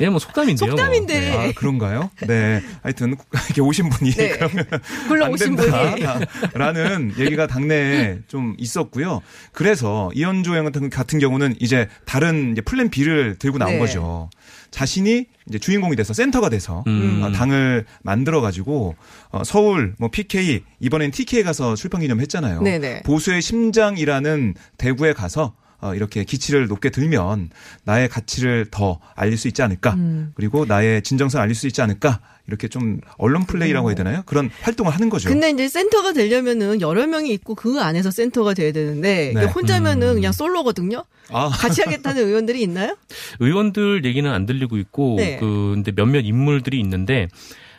예, 0.00 0.08
뭐 0.08 0.18
속담인데요. 0.18 0.70
속담인데. 0.70 1.30
뭐. 1.30 1.40
네. 1.42 1.48
아, 1.48 1.52
그런가요? 1.56 2.10
네. 2.26 2.60
하여튼 2.82 3.16
이렇게 3.46 3.60
오신 3.60 3.88
분이 3.90 4.12
네. 4.12 4.28
그러면 4.30 4.66
굴러 5.08 5.28
오신 5.30 5.56
분이. 5.56 5.70
라는 6.54 7.12
얘기가 7.18 7.46
당내에 7.46 8.18
좀 8.28 8.54
있었고요. 8.58 9.22
그래서 9.52 10.10
의원 10.14 10.42
같은, 10.64 10.88
같은 10.90 11.18
경우는 11.18 11.56
이제 11.60 11.88
다른 12.04 12.52
이제 12.52 12.60
플랜 12.60 12.90
B를 12.90 13.36
들고 13.38 13.58
나온 13.58 13.72
네. 13.72 13.78
거죠. 13.78 14.30
자신이 14.70 15.26
이제 15.48 15.58
주인공이 15.58 15.96
돼서 15.96 16.12
센터가 16.12 16.48
돼서 16.50 16.84
음. 16.86 17.22
어, 17.22 17.32
당을 17.32 17.86
만들어 18.02 18.40
가지고 18.40 18.96
어, 19.30 19.42
서울 19.44 19.94
뭐 19.98 20.10
PK 20.10 20.62
이번엔 20.80 21.10
TK 21.10 21.42
가서 21.42 21.74
출판 21.74 22.00
기념 22.00 22.20
했잖아요. 22.20 22.62
네네. 22.62 23.02
보수의 23.04 23.42
심장이라는 23.42 24.54
대구에 24.76 25.12
가서 25.12 25.54
어, 25.80 25.94
이렇게 25.94 26.24
기치를 26.24 26.66
높게 26.66 26.90
들면 26.90 27.50
나의 27.84 28.08
가치를 28.08 28.66
더 28.70 28.98
알릴 29.14 29.38
수 29.38 29.46
있지 29.48 29.62
않을까. 29.62 29.94
음. 29.94 30.32
그리고 30.34 30.64
나의 30.64 31.02
진정성을 31.02 31.42
알릴 31.42 31.54
수 31.54 31.66
있지 31.66 31.80
않을까. 31.82 32.20
이렇게 32.48 32.66
좀 32.66 33.00
언론 33.18 33.44
플레이라고 33.44 33.90
해야 33.90 33.94
되나요? 33.94 34.22
그런 34.24 34.50
활동을 34.62 34.92
하는 34.92 35.10
거죠. 35.10 35.28
근데 35.28 35.50
이제 35.50 35.68
센터가 35.68 36.14
되려면은 36.14 36.80
여러 36.80 37.06
명이 37.06 37.30
있고 37.34 37.54
그 37.54 37.78
안에서 37.78 38.10
센터가 38.10 38.54
돼야 38.54 38.72
되는데 38.72 39.32
네. 39.34 39.44
혼자면은 39.44 40.08
음. 40.08 40.14
그냥 40.14 40.32
솔로거든요. 40.32 41.04
아, 41.30 41.50
같이 41.50 41.82
하겠다는 41.82 42.24
의원들이 42.26 42.62
있나요? 42.62 42.96
의원들 43.38 44.06
얘기는 44.06 44.28
안 44.30 44.46
들리고 44.46 44.78
있고 44.78 45.16
네. 45.18 45.36
그 45.38 45.72
근데 45.74 45.92
몇몇 45.92 46.20
인물들이 46.20 46.80
있는데 46.80 47.28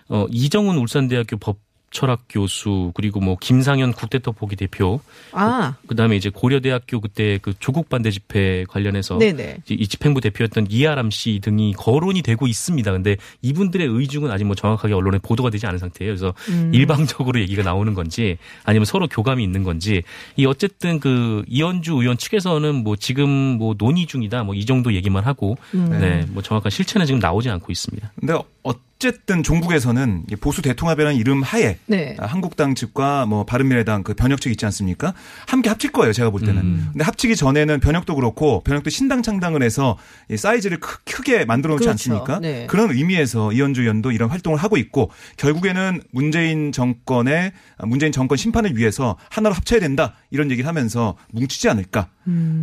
어 0.07 0.27
이정훈 0.29 0.77
울산대학교 0.77 1.37
법 1.37 1.57
철학 1.91 2.21
교수 2.29 2.91
그리고 2.93 3.19
뭐 3.19 3.35
김상현 3.39 3.93
국대떡볶이 3.93 4.55
대표 4.55 4.99
아, 5.31 5.75
그다음에 5.87 6.15
이제 6.15 6.29
고려대학교 6.29 7.01
그때 7.01 7.39
그 7.41 7.53
조국 7.59 7.89
반대 7.89 8.11
집회 8.11 8.65
관련해서 8.69 9.17
네네. 9.17 9.57
이 9.69 9.87
집행부 9.87 10.21
대표였던 10.21 10.67
이하람 10.69 11.09
씨 11.09 11.39
등이 11.41 11.73
거론이 11.73 12.21
되고 12.21 12.45
있습니다. 12.45 12.91
근데 12.91 13.17
이분들의 13.41 13.87
의중은 13.87 14.29
아직 14.29 14.43
뭐 14.43 14.55
정확하게 14.55 14.93
언론에 14.93 15.17
보도가 15.17 15.49
되지 15.49 15.65
않은 15.65 15.79
상태예요. 15.79 16.11
그래서 16.11 16.33
음. 16.49 16.71
일방적으로 16.73 17.39
얘기가 17.39 17.63
나오는 17.63 17.93
건지 17.95 18.37
아니면 18.63 18.85
서로 18.85 19.07
교감이 19.07 19.43
있는 19.43 19.63
건지 19.63 20.03
이 20.35 20.45
어쨌든 20.45 20.99
그 20.99 21.43
이현주 21.47 21.93
의원 21.93 22.17
측에서는 22.17 22.75
뭐 22.75 22.95
지금 22.95 23.29
뭐 23.29 23.73
논의 23.77 24.05
중이다 24.05 24.43
뭐 24.43 24.59
이 24.59 24.65
정도 24.65 24.93
얘기만 24.93 25.23
하고 25.23 25.57
음. 25.73 25.89
네뭐 25.89 26.41
정확한 26.43 26.69
실체는 26.69 27.05
지금 27.05 27.19
나오지 27.19 27.49
않고 27.49 27.71
있습니다. 27.71 28.11
근데 28.19 28.33
어 28.33 28.73
쨌든 28.99 29.43
종북에서는 29.43 30.25
이 30.29 30.35
보수 30.35 30.61
대통합이라는 30.61 31.17
이름 31.17 31.41
하에 31.41 31.77
네. 31.85 32.17
아, 32.19 32.25
한국당 32.25 32.75
측과 32.75 33.25
뭐 33.25 33.45
바른미래당 33.45 34.03
그 34.03 34.13
변혁 34.13 34.41
측 34.41 34.51
있지 34.51 34.65
않습니까? 34.65 35.13
함께 35.47 35.69
합칠 35.69 35.93
거예요, 35.93 36.11
제가 36.11 36.29
볼 36.31 36.41
때는. 36.41 36.57
음. 36.57 36.89
근데 36.91 37.05
합치기 37.05 37.37
전에는 37.37 37.79
변혁도 37.79 38.15
그렇고 38.15 38.61
변혁도 38.65 38.89
신당 38.89 39.21
창당을 39.21 39.63
해서 39.63 39.97
이 40.29 40.35
사이즈를 40.35 40.81
크, 40.81 41.01
크게 41.05 41.45
만들어 41.45 41.75
놓지 41.75 41.85
그렇죠. 41.85 41.91
않습니까? 41.91 42.39
네. 42.41 42.67
그런 42.67 42.91
의미에서 42.91 43.53
이현주 43.53 43.83
의원도 43.83 44.11
이런 44.11 44.29
활동을 44.29 44.59
하고 44.59 44.75
있고 44.75 45.11
결국에는 45.37 46.01
문재인 46.11 46.73
정권의 46.73 47.53
아, 47.77 47.85
문재인 47.85 48.11
정권 48.11 48.37
심판을 48.37 48.75
위해서 48.75 49.15
하나로 49.29 49.55
합쳐야 49.55 49.79
된다 49.79 50.15
이런 50.29 50.51
얘기를 50.51 50.67
하면서 50.67 51.15
뭉치지 51.31 51.69
않을까 51.69 52.09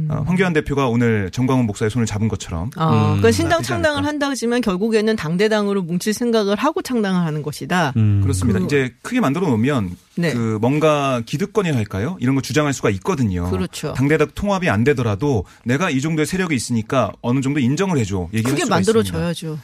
어, 0.09 0.23
황교안 0.27 0.53
대표가 0.53 0.89
오늘 0.89 1.31
정광훈 1.31 1.67
목사의 1.67 1.91
손을 1.91 2.07
잡은 2.07 2.29
것처럼 2.29 2.71
아, 2.77 2.89
음. 2.91 3.03
그러니까 3.19 3.31
신당 3.33 3.59
되지 3.59 3.69
창당을 3.69 3.99
않을까. 3.99 4.09
한다 4.09 4.29
하지만 4.31 4.61
결국에는 4.61 5.17
당대당으로 5.17 5.83
뭉칠 5.83 6.13
생각을 6.13 6.57
하고 6.57 6.83
창당을 6.83 7.21
하는 7.27 7.43
것이다. 7.43 7.93
음. 7.97 8.21
그렇습니다. 8.23 8.59
그- 8.61 8.65
이제 8.67 8.95
크게 9.03 9.21
만들어 9.21 9.49
놓으면 9.49 9.97
네. 10.17 10.33
그 10.33 10.59
뭔가 10.61 11.23
기득권이라 11.27 11.77
할까요? 11.77 12.17
이런 12.21 12.35
걸 12.37 12.43
주장할 12.43 12.73
수가 12.73 12.91
있거든요. 12.91 13.51
그렇죠. 13.51 13.93
당대당 13.95 14.29
통합이 14.35 14.69
안 14.71 14.85
되더라도 14.85 15.45
내가 15.65 15.91
이 15.91 16.01
정도의 16.01 16.27
세력이 16.27 16.55
있으니까 16.55 17.13
어느 17.21 17.41
정도 17.41 17.61
인정을 17.61 17.99
해줘. 17.99 18.29
얘기할 18.33 18.53
크게 18.55 18.65
수가 18.65 18.79
있습니다. 18.81 19.03
만들어줘야죠. 19.13 19.59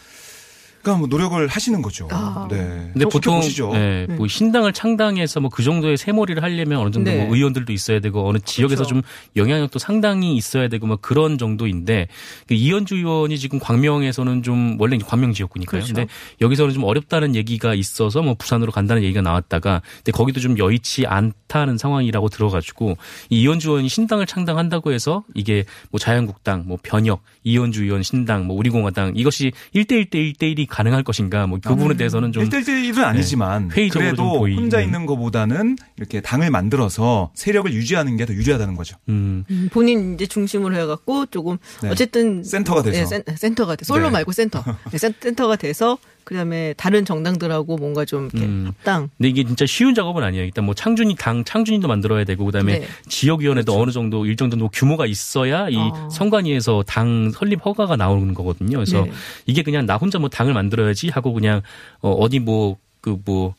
그러니까 0.83 0.99
뭐 0.99 1.09
노력을 1.09 1.47
하시는 1.47 1.81
거죠. 1.81 2.09
아. 2.11 2.47
네. 2.51 2.91
근데 2.93 3.07
보통 3.07 3.37
보시죠. 3.37 3.73
예, 3.75 4.07
뭐 4.11 4.27
신당을 4.27 4.73
창당해서 4.73 5.41
뭐 5.41 5.53
그 5.53 5.63
정도의 5.63 5.97
세몰이를 5.99 6.43
하려면 6.43 6.79
어느 6.79 6.91
정도 6.91 7.11
네. 7.11 7.25
뭐 7.25 7.37
의원들도 7.37 7.73
있어야 7.73 8.01
되고 8.01 8.27
어느 8.27 8.39
지역에서 8.39 8.85
그렇죠. 8.85 8.95
좀 8.95 9.03
영향력도 9.37 9.79
상당히 9.79 10.35
있어야 10.35 10.69
되고 10.69 10.87
뭐 10.87 10.97
그런 10.97 11.37
정도인데 11.37 12.09
그 12.49 12.55
이현주 12.55 12.97
의원이 12.97 13.39
지금 13.39 13.59
광명에서는 13.59 14.43
좀 14.43 14.77
원래 14.81 14.97
광명 14.99 15.33
지역구니까요. 15.35 15.83
그렇죠. 15.83 15.95
근데 15.95 16.11
여기서는 16.41 16.73
좀 16.73 16.85
어렵다는 16.85 17.37
얘기가 17.37 17.75
있어서 17.75 18.23
뭐 18.23 18.35
부산으로 18.35 18.73
간다는 18.73 19.03
얘기가 19.03 19.21
나왔다가 19.21 19.83
근데 19.97 20.11
거기도 20.11 20.41
좀 20.41 20.59
여의치 20.59 21.07
않다는 21.07 21.77
상황이라고 21.77 22.31
들어가지고 22.31 22.97
이 23.29 23.43
이현주 23.43 23.69
의원이 23.69 23.89
신당을 23.89 24.27
창당한다고 24.27 24.93
해서 24.93 25.23
이게 25.35 25.65
뭐 25.91 26.01
자유한국당, 26.01 26.65
뭐 26.67 26.79
변혁, 26.83 27.23
이현주 27.45 27.85
의원 27.85 28.03
신당, 28.03 28.47
뭐 28.47 28.57
우리공화당 28.57 29.13
이것이 29.17 29.53
1대1 29.75 30.11
대 30.11 30.19
1대1이 30.19 30.67
가능할 30.73 31.03
것인가 31.03 31.47
뭐 31.47 31.59
그 31.63 31.69
부분에 31.77 31.97
대해서는 31.97 32.33
좀 32.33 32.49
1대1은 32.49 32.99
아니지만 33.05 33.69
네. 33.69 33.89
그래도. 33.89 34.41
혼자 34.49 34.81
있는 34.81 35.05
것보다는 35.07 35.77
이렇게 35.97 36.21
당을 36.23 36.51
만들어서 36.51 37.31
세력을 37.35 37.73
유지하는 37.73 38.17
게 38.17 38.25
더 38.25 38.33
유리하다는 38.35 38.77
거죠. 38.77 38.97
음. 39.09 39.45
음, 39.51 39.69
본인 39.73 40.15
이제 40.15 40.27
중심으로 40.27 40.75
해갖고 40.77 41.27
조금 41.27 41.59
네. 41.83 41.91
어쨌든 41.91 42.43
센터가 42.43 42.83
돼서. 42.83 42.99
네, 42.99 43.05
센, 43.07 43.23
센터가 43.37 43.77
돼 43.77 43.85
솔로 43.85 44.07
네. 44.07 44.11
말고 44.13 44.33
센터 44.33 44.65
네, 44.91 44.99
센, 44.99 45.13
센터가 45.21 45.57
돼서 45.57 45.99
그다음에 46.25 46.75
다른 46.77 47.05
정당들하고 47.05 47.77
뭔가 47.77 48.05
좀 48.05 48.29
이렇게 48.33 48.47
음. 48.47 48.65
합당 48.67 49.09
근데 49.19 49.29
이게 49.29 49.45
진짜 49.45 49.67
쉬운 49.67 49.95
작업은 49.95 50.23
아니에요. 50.23 50.45
일단 50.45 50.65
뭐 50.65 50.75
창준이 50.75 51.17
당 51.17 51.45
창준이도 51.45 51.89
만들어야 51.89 52.25
되고 52.25 52.45
그다음에 52.45 52.81
네. 52.81 52.89
지역위원회도 53.09 53.81
어느 53.81 53.91
정도 53.91 54.27
일정 54.27 54.51
정도 54.51 54.69
규모가 54.69 55.07
있어야 55.07 55.69
이 55.69 55.77
어. 55.77 56.09
선관위에서 56.11 56.85
당 56.87 57.31
설립 57.33 57.65
허가가 57.65 57.97
나오는 57.97 58.35
거거든요. 58.35 58.79
그래서 58.79 59.05
네. 59.05 59.13
이게 59.47 59.63
그냥 59.63 59.87
나 59.87 59.97
혼자 59.97 60.19
뭐 60.19 60.29
당을 60.29 60.55
만들어야지 60.55 61.09
하고 61.09 61.33
그냥 61.33 61.63
어 62.01 62.11
어디 62.13 62.39
뭐 62.39 62.77
그뭐 63.01 63.55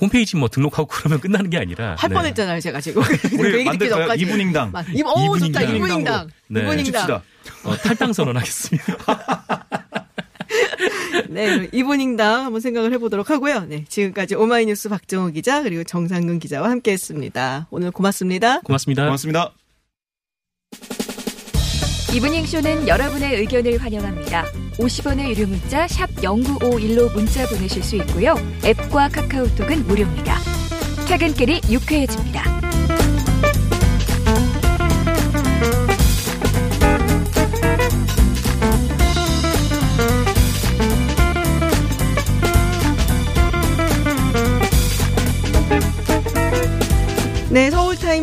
홈페이지 0.00 0.36
뭐 0.36 0.48
등록하고 0.48 0.86
그러면 0.92 1.20
끝나는 1.20 1.50
게 1.50 1.58
아니라 1.58 1.96
할 1.98 2.08
네. 2.08 2.14
뻔했잖아요 2.14 2.60
제가 2.60 2.80
지금 2.80 3.02
그 3.02 3.36
우리 3.38 3.64
만들까요? 3.64 4.14
이분인당. 4.14 4.70
막, 4.72 4.86
이, 4.94 5.02
오 5.02 5.36
좋다 5.38 5.62
이분인당. 5.62 5.76
이분인당 5.76 6.28
네. 6.48 6.60
이분인당. 6.62 7.20
어, 7.64 7.76
탈당 7.76 8.12
선언하겠습니다. 8.12 8.94
네 11.38 11.68
이분인당 11.72 12.46
한번 12.46 12.60
생각을 12.60 12.92
해보도록 12.94 13.30
하고요 13.30 13.66
네 13.66 13.84
지금까지 13.88 14.34
오마이뉴스 14.34 14.88
박정호 14.88 15.30
기자 15.30 15.62
그리고 15.62 15.84
정상근 15.84 16.40
기자와 16.40 16.68
함께했습니다 16.68 17.68
오늘 17.70 17.90
고맙습니다. 17.92 18.60
고맙습니다. 18.60 19.04
고맙습니다. 19.04 19.52
이브닝 22.14 22.46
쇼는 22.46 22.88
여러분의 22.88 23.36
의견을 23.36 23.78
환영합니다. 23.78 24.44
50원의 24.78 25.28
유료 25.28 25.46
문자 25.46 25.86
샵 25.86 26.08
0951로 26.16 27.12
문자 27.14 27.46
보내실 27.46 27.82
수 27.82 27.96
있고요. 27.96 28.34
앱과 28.64 29.10
카카오톡은 29.10 29.86
무료입니다. 29.86 30.38
퇴근길이 31.06 31.60
유쾌해집니다. 31.70 32.57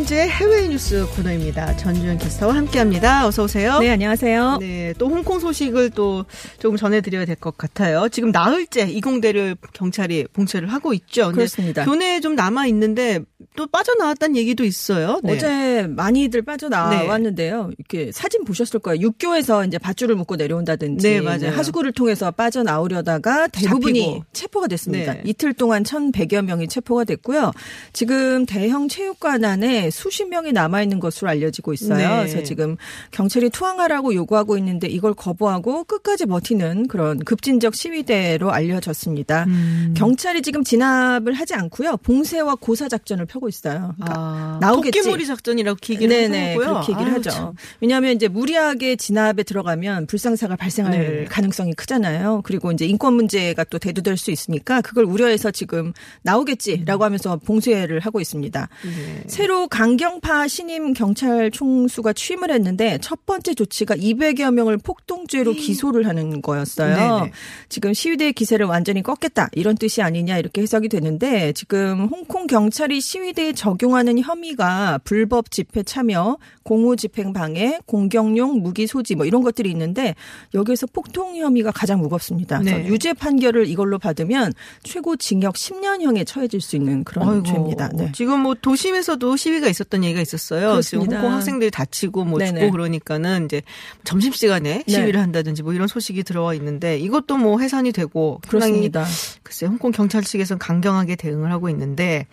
서울타임즈의 0.05 0.29
해외 0.29 0.67
뉴스 0.67 1.05
코너입니다. 1.15 1.75
전주현 1.77 2.17
캐스터와 2.17 2.55
함께합니다. 2.55 3.27
어서 3.27 3.43
오세요. 3.43 3.79
네, 3.79 3.89
안녕하세요. 3.89 4.57
네, 4.59 4.93
또 4.97 5.07
홍콩 5.09 5.39
소식을 5.39 5.89
또 5.91 6.25
조금 6.59 6.77
전해드려야 6.77 7.25
될 7.25 7.35
것 7.35 7.57
같아요. 7.57 8.07
지금 8.09 8.31
나흘째 8.31 8.87
이공대를 8.89 9.55
경찰이 9.73 10.27
봉쇄를 10.33 10.71
하고 10.71 10.93
있죠. 10.93 11.31
그렇습니다. 11.31 11.83
교내에 11.85 12.21
좀 12.21 12.35
남아 12.35 12.67
있는데 12.67 13.19
또 13.55 13.67
빠져나왔다는 13.67 14.35
얘기도 14.35 14.63
있어요. 14.63 15.19
네. 15.23 15.33
어제 15.33 15.87
많이들 15.89 16.41
빠져나왔는데요. 16.41 17.71
이렇게 17.77 18.11
사진 18.11 18.43
보셨을 18.43 18.79
거예요. 18.79 19.01
육교에서 19.01 19.65
이제 19.65 19.77
밧줄을 19.77 20.15
묶고 20.15 20.35
내려온다든지 20.35 21.09
네, 21.09 21.21
맞아요. 21.21 21.51
하수구를 21.51 21.91
통해서 21.93 22.31
빠져나오려다가 22.31 23.47
대부분이 23.47 23.99
잡히고. 23.99 24.25
체포가 24.33 24.67
됐습니다. 24.67 25.13
네. 25.13 25.21
이틀 25.25 25.53
동안 25.53 25.83
1,100여 25.83 26.43
명이 26.43 26.67
체포가 26.67 27.03
됐고요. 27.05 27.51
지금 27.93 28.45
대형 28.45 28.87
체육관 28.87 29.45
안에 29.45 29.89
수십 29.89 30.27
명이 30.27 30.51
남아 30.51 30.81
있는 30.83 30.99
것으로 30.99 31.29
알려지고 31.29 31.73
있어요. 31.73 31.97
네. 31.97 32.17
그래서 32.29 32.43
지금 32.43 32.77
경찰이 33.11 33.49
투항하라고 33.49 34.13
요구하고 34.13 34.57
있는데 34.57 34.87
이걸 34.87 35.13
거부하고 35.13 35.85
끝까지 35.85 36.25
버티는 36.25 36.87
그런 36.87 37.19
급진적 37.19 37.75
시위대로 37.75 38.51
알려졌습니다. 38.51 39.45
음. 39.47 39.93
경찰이 39.97 40.41
지금 40.41 40.63
진압을 40.63 41.33
하지 41.33 41.53
않고요. 41.53 41.97
봉쇄와 41.97 42.55
고사 42.55 42.87
작전을 42.87 43.25
펴고 43.25 43.44
있어요. 43.49 43.93
그러니까 43.95 44.19
아, 44.19 44.57
나오겠지. 44.61 44.99
토끼몰이 44.99 45.25
작전이라고 45.25 45.77
얘기를 45.89 46.07
네네 46.07 46.49
하고요. 46.53 46.67
그렇게 46.67 46.91
얘기를 46.93 47.11
아유, 47.11 47.17
하죠. 47.17 47.29
참. 47.29 47.53
왜냐하면 47.81 48.15
이제 48.15 48.27
무리하게 48.27 48.95
진압에 48.95 49.43
들어가면 49.43 50.07
불상사가 50.07 50.55
발생할 50.55 50.91
네. 50.91 51.25
가능성이 51.25 51.73
크잖아요. 51.73 52.41
그리고 52.43 52.71
이제 52.71 52.85
인권 52.85 53.13
문제가 53.13 53.63
또 53.65 53.79
대두될 53.79 54.17
수 54.17 54.31
있으니까 54.31 54.81
그걸 54.81 55.05
우려해서 55.05 55.51
지금 55.51 55.93
나오겠지라고 56.23 57.03
하면서 57.03 57.37
봉쇄를 57.37 57.99
하고 57.99 58.19
있습니다. 58.21 58.69
네. 58.83 59.23
새로 59.27 59.67
강경파 59.67 60.47
신임 60.47 60.93
경찰 60.93 61.51
총수가 61.51 62.13
취임을 62.13 62.51
했는데 62.51 62.97
첫 63.01 63.25
번째 63.25 63.53
조치가 63.53 63.95
200여 63.95 64.53
명을 64.53 64.77
폭동죄로 64.77 65.53
기소를 65.53 66.07
하는 66.07 66.41
거였어요. 66.41 66.95
음. 66.95 67.19
네네. 67.19 67.31
지금 67.69 67.93
시위대의 67.93 68.33
기세를 68.33 68.65
완전히 68.65 69.01
꺾겠다 69.03 69.49
이런 69.53 69.75
뜻이 69.75 70.01
아니냐 70.01 70.37
이렇게 70.37 70.61
해석이 70.61 70.89
되는데 70.89 71.53
지금 71.53 72.07
홍콩 72.07 72.47
경찰이 72.47 73.01
시위 73.01 73.33
대에 73.35 73.53
적용하는 73.53 74.19
혐의가 74.19 74.99
불법 75.03 75.51
집회 75.51 75.83
참여, 75.83 76.37
공무 76.63 76.95
집행 76.95 77.33
방해, 77.33 77.79
공격용 77.85 78.61
무기 78.63 78.87
소지 78.87 79.13
뭐 79.13 79.25
이런 79.25 79.43
것들이 79.43 79.69
있는데 79.69 80.15
여기에서 80.53 80.87
폭동 80.87 81.35
혐의가 81.35 81.71
가장 81.71 81.99
무겁습니다. 81.99 82.59
네. 82.59 82.87
유죄 82.87 83.13
판결을 83.13 83.67
이걸로 83.67 83.99
받으면 83.99 84.53
최고 84.83 85.15
징역 85.15 85.55
10년형에 85.55 86.25
처해질 86.25 86.61
수 86.61 86.75
있는 86.75 87.03
그런 87.03 87.29
아이고, 87.29 87.43
죄입니다. 87.43 87.89
네. 87.89 88.11
지금 88.13 88.39
뭐 88.39 88.55
도심에서도 88.55 89.35
시위가 89.35 89.67
있었던 89.67 90.03
얘기가 90.03 90.21
있었어요. 90.21 90.81
지금 90.81 90.99
그렇습니다. 91.01 91.17
홍콩 91.17 91.33
학생들이 91.33 91.71
다치고 91.71 92.25
뭐 92.25 92.39
네네. 92.39 92.61
죽고 92.61 92.71
그러니까는 92.71 93.45
이제 93.45 93.61
점심 94.03 94.31
시간에 94.31 94.83
네. 94.87 94.91
시위를 94.91 95.19
한다든지 95.21 95.61
뭐 95.61 95.73
이런 95.73 95.87
소식이 95.87 96.23
들어와 96.23 96.53
있는데 96.55 96.97
이것도 96.97 97.37
뭐 97.37 97.59
해산이 97.59 97.91
되고 97.91 98.39
그렇습니다. 98.47 99.05
글쎄 99.43 99.65
홍콩 99.65 99.91
경찰 99.91 100.23
측에서는 100.23 100.57
강경하게 100.57 101.15
대응을 101.15 101.51
하고 101.51 101.69
있는데 101.69 102.25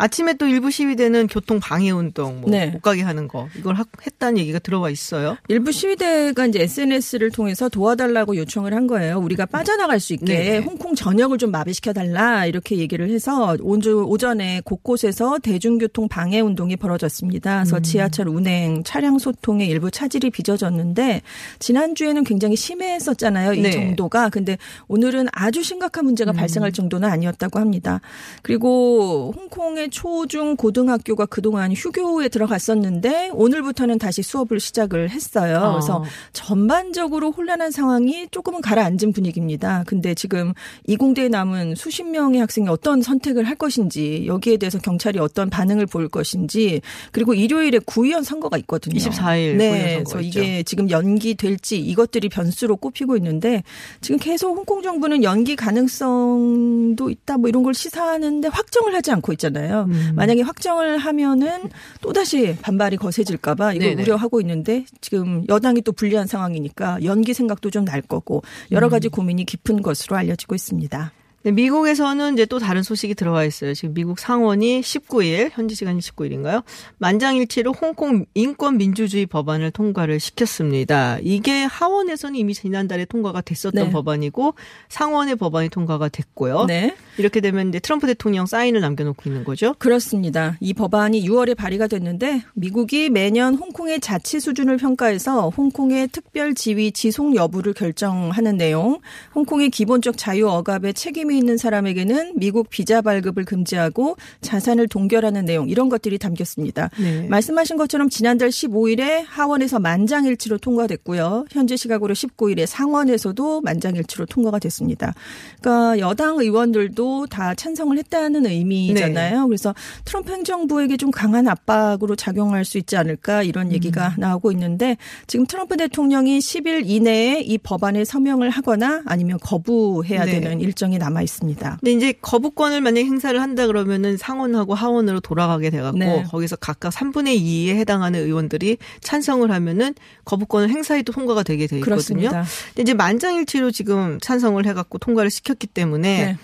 아침에 0.00 0.34
또 0.34 0.46
일부 0.46 0.70
시위대는 0.70 1.26
교통 1.26 1.60
방해 1.60 1.90
운동 1.90 2.40
뭐못 2.40 2.50
네. 2.50 2.78
가게 2.82 3.02
하는 3.02 3.28
거 3.28 3.48
이걸 3.58 3.74
하- 3.74 3.84
했다는 4.06 4.38
얘기가 4.38 4.58
들어와 4.58 4.88
있어요. 4.88 5.36
일부 5.48 5.72
시위대가 5.72 6.46
이제 6.46 6.62
SNS를 6.62 7.30
통해서 7.30 7.68
도와달라고 7.68 8.36
요청을 8.36 8.72
한 8.74 8.86
거예요. 8.86 9.18
우리가 9.18 9.44
빠져나갈 9.46 10.00
수 10.00 10.14
있게 10.14 10.24
네네. 10.24 10.58
홍콩 10.58 10.94
전역을 10.94 11.36
좀 11.38 11.50
마비시켜 11.50 11.92
달라 11.92 12.46
이렇게 12.46 12.76
얘기를 12.78 13.10
해서 13.10 13.56
오주 13.60 14.04
오전에 14.08 14.62
곳곳에서 14.64 15.38
대중교통 15.38 16.08
방해 16.08 16.40
운동이 16.40 16.76
벌어졌습니다. 16.76 17.58
그래서 17.64 17.76
음. 17.76 17.82
지하철 17.82 18.28
운행, 18.28 18.82
차량 18.84 19.18
소통에 19.18 19.66
일부 19.66 19.90
차질이 19.90 20.30
빚어졌는데 20.30 21.20
지난 21.58 21.94
주에는 21.94 22.24
굉장히 22.24 22.56
심했었잖아요. 22.56 23.52
이 23.52 23.60
네. 23.60 23.70
정도가. 23.70 24.30
근데 24.30 24.56
오늘은 24.88 25.28
아주 25.32 25.62
심각한 25.62 26.04
문제가 26.06 26.32
발생할 26.32 26.72
정도는 26.72 27.08
아니었다고 27.08 27.58
합니다. 27.58 28.00
그리고 28.42 29.32
홍콩의 29.36 29.89
초 29.90 30.26
중 30.26 30.56
고등학교가 30.56 31.26
그동안 31.26 31.72
휴교에 31.72 32.28
들어갔었는데 32.28 33.30
오늘부터는 33.32 33.98
다시 33.98 34.22
수업을 34.22 34.60
시작을 34.60 35.10
했어요. 35.10 35.56
아. 35.58 35.72
그래서 35.72 36.04
전반적으로 36.32 37.32
혼란한 37.32 37.70
상황이 37.70 38.28
조금은 38.30 38.60
가라앉은 38.60 39.12
분위기입니다. 39.12 39.82
근데 39.86 40.14
지금 40.14 40.52
이공대에 40.86 41.28
남은 41.28 41.74
수십 41.74 42.04
명의 42.04 42.40
학생이 42.40 42.68
어떤 42.68 43.02
선택을 43.02 43.44
할 43.44 43.56
것인지 43.56 44.24
여기에 44.26 44.58
대해서 44.58 44.78
경찰이 44.78 45.18
어떤 45.18 45.50
반응을 45.50 45.86
보일 45.86 46.08
것인지 46.08 46.80
그리고 47.12 47.34
일요일에 47.34 47.80
구의원 47.84 48.22
선거가 48.22 48.56
있거든요. 48.58 48.96
24일 48.96 49.56
구의원 49.56 49.58
네. 49.58 49.94
그래서. 50.04 50.20
이게 50.20 50.62
지금 50.62 50.90
연기될지 50.90 51.78
이것들이 51.78 52.28
변수로 52.28 52.76
꼽히고 52.76 53.16
있는데 53.16 53.62
지금 54.00 54.18
계속 54.18 54.56
홍콩 54.56 54.82
정부는 54.82 55.24
연기 55.24 55.56
가능성도 55.56 57.10
있다 57.10 57.38
뭐 57.38 57.48
이런 57.48 57.62
걸 57.62 57.74
시사하는데 57.74 58.48
확정을 58.48 58.94
하지 58.94 59.10
않고 59.10 59.32
있잖아요. 59.32 59.79
음. 59.84 60.12
만약에 60.14 60.42
확정을 60.42 60.98
하면은 60.98 61.70
또 62.00 62.12
다시 62.12 62.56
반발이 62.62 62.96
거세질까봐 62.96 63.74
이걸 63.74 63.88
네네. 63.90 64.02
우려하고 64.02 64.40
있는데 64.40 64.84
지금 65.00 65.44
여당이 65.48 65.82
또 65.82 65.92
불리한 65.92 66.26
상황이니까 66.26 67.02
연기 67.04 67.34
생각도 67.34 67.68
좀 67.70 67.80
날 67.84 68.02
거고 68.02 68.42
여러 68.70 68.88
가지 68.88 69.08
음. 69.08 69.10
고민이 69.10 69.46
깊은 69.46 69.82
것으로 69.82 70.16
알려지고 70.16 70.54
있습니다. 70.54 71.12
네, 71.42 71.52
미국에서는 71.52 72.34
이제 72.34 72.44
또 72.44 72.58
다른 72.58 72.82
소식이 72.82 73.14
들어와 73.14 73.44
있어요. 73.44 73.72
지금 73.72 73.94
미국 73.94 74.18
상원이 74.18 74.82
19일, 74.82 75.48
현지 75.52 75.74
시간 75.74 75.98
19일인가요? 75.98 76.62
만장일치로 76.98 77.72
홍콩 77.72 78.26
인권민주주의 78.34 79.24
법안을 79.24 79.70
통과를 79.70 80.20
시켰습니다. 80.20 81.18
이게 81.22 81.62
하원에서는 81.64 82.36
이미 82.36 82.52
지난달에 82.52 83.06
통과가 83.06 83.40
됐었던 83.40 83.86
네. 83.86 83.90
법안이고 83.90 84.52
상원의 84.90 85.36
법안이 85.36 85.70
통과가 85.70 86.10
됐고요. 86.10 86.66
네. 86.66 86.94
이렇게 87.16 87.40
되면 87.40 87.70
이제 87.70 87.78
트럼프 87.78 88.06
대통령 88.06 88.44
사인을 88.44 88.82
남겨놓고 88.82 89.22
있는 89.24 89.42
거죠. 89.44 89.74
그렇습니다. 89.78 90.58
이 90.60 90.74
법안이 90.74 91.26
6월에 91.26 91.56
발의가 91.56 91.86
됐는데 91.86 92.42
미국이 92.52 93.08
매년 93.08 93.54
홍콩의 93.54 94.00
자치 94.00 94.40
수준을 94.40 94.76
평가해서 94.76 95.48
홍콩의 95.48 96.08
특별 96.08 96.54
지위 96.54 96.92
지속 96.92 97.34
여부를 97.34 97.72
결정하는 97.72 98.58
내용, 98.58 99.00
홍콩의 99.34 99.70
기본적 99.70 100.18
자유 100.18 100.46
억압에 100.46 100.92
책임 100.92 101.29
이 101.30 101.38
있는 101.38 101.56
사람에게는 101.56 102.34
미국 102.36 102.70
비자 102.70 103.00
발급을 103.00 103.44
금지하고 103.44 104.16
자산을 104.40 104.88
동결하는 104.88 105.44
내용 105.44 105.68
이런 105.68 105.88
것들이 105.88 106.18
담겼습니다. 106.18 106.90
네. 106.98 107.26
말씀하신 107.28 107.76
것처럼 107.76 108.08
지난달 108.08 108.50
15일에 108.50 109.24
하원에서 109.26 109.78
만장일치로 109.78 110.58
통과됐고요. 110.58 111.46
현재 111.50 111.76
시각으로 111.76 112.14
19일에 112.14 112.66
상원에서도 112.66 113.60
만장일치로 113.60 114.26
통과가 114.26 114.58
됐습니다. 114.58 115.14
그러니까 115.60 115.98
여당 115.98 116.38
의원들도 116.38 117.26
다 117.26 117.54
찬성을 117.54 117.96
했다는 117.96 118.46
의미잖아요. 118.46 119.46
그래서 119.46 119.74
트럼프 120.04 120.32
행정부에게 120.32 120.96
좀 120.96 121.10
강한 121.10 121.48
압박으로 121.48 122.16
작용할 122.16 122.64
수 122.64 122.78
있지 122.78 122.96
않을까 122.96 123.42
이런 123.42 123.72
얘기가 123.72 124.14
나오고 124.18 124.52
있는데 124.52 124.96
지금 125.26 125.46
트럼프 125.46 125.76
대통령이 125.76 126.38
10일 126.38 126.88
이내에 126.88 127.40
이 127.40 127.58
법안에 127.58 128.04
서명을 128.04 128.50
하거나 128.50 129.02
아니면 129.06 129.38
거부해야 129.40 130.24
네. 130.24 130.40
되는 130.40 130.60
일정이 130.60 130.98
남아 130.98 131.19
있습니다. 131.22 131.78
근데 131.80 131.92
이제 131.92 132.12
거부권을 132.20 132.80
만약에 132.80 133.04
행사를 133.04 133.40
한다 133.40 133.66
그러면은 133.66 134.16
상원하고 134.16 134.74
하원으로 134.74 135.20
돌아가게 135.20 135.70
돼갖고 135.70 135.98
네. 135.98 136.24
거기서 136.30 136.56
각각 136.56 136.92
3분의 136.92 137.40
2에 137.40 137.76
해당하는 137.76 138.20
의원들이 138.24 138.78
찬성을 139.00 139.50
하면은 139.50 139.94
거부권을 140.24 140.70
행사해도 140.70 141.12
통과가 141.12 141.42
되게 141.42 141.66
돼 141.66 141.76
있거든요. 141.76 141.84
그렇습니다. 141.84 142.44
근데 142.68 142.82
이제 142.82 142.94
만장일치로 142.94 143.70
지금 143.70 144.18
찬성을 144.20 144.64
해갖고 144.66 144.98
통과를 144.98 145.30
시켰기 145.30 145.66
때문에 145.66 146.24
네. 146.24 146.36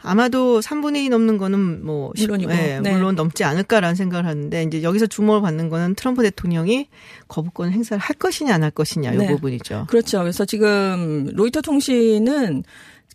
아마도 0.00 0.60
3분의 0.60 1.04
2 1.06 1.08
넘는 1.08 1.38
거는 1.38 1.84
뭐 1.84 2.12
시- 2.16 2.22
물론이고. 2.26 2.52
예, 2.52 2.80
네. 2.82 2.92
물론 2.92 3.14
넘지 3.14 3.44
않을까라는 3.44 3.94
생각을 3.96 4.26
하는데 4.26 4.62
이제 4.62 4.82
여기서 4.82 5.06
주목을 5.06 5.40
받는 5.42 5.68
거는 5.68 5.94
트럼프 5.94 6.22
대통령이 6.22 6.88
거부권 7.28 7.72
행사를 7.72 7.98
할 8.00 8.14
것이냐 8.16 8.54
안 8.54 8.62
할 8.62 8.70
것이냐 8.70 9.12
이 9.12 9.16
네. 9.16 9.26
부분이죠. 9.28 9.86
그렇죠. 9.88 10.20
그래서 10.20 10.44
지금 10.44 11.28
로이터 11.32 11.60
통신은 11.62 12.62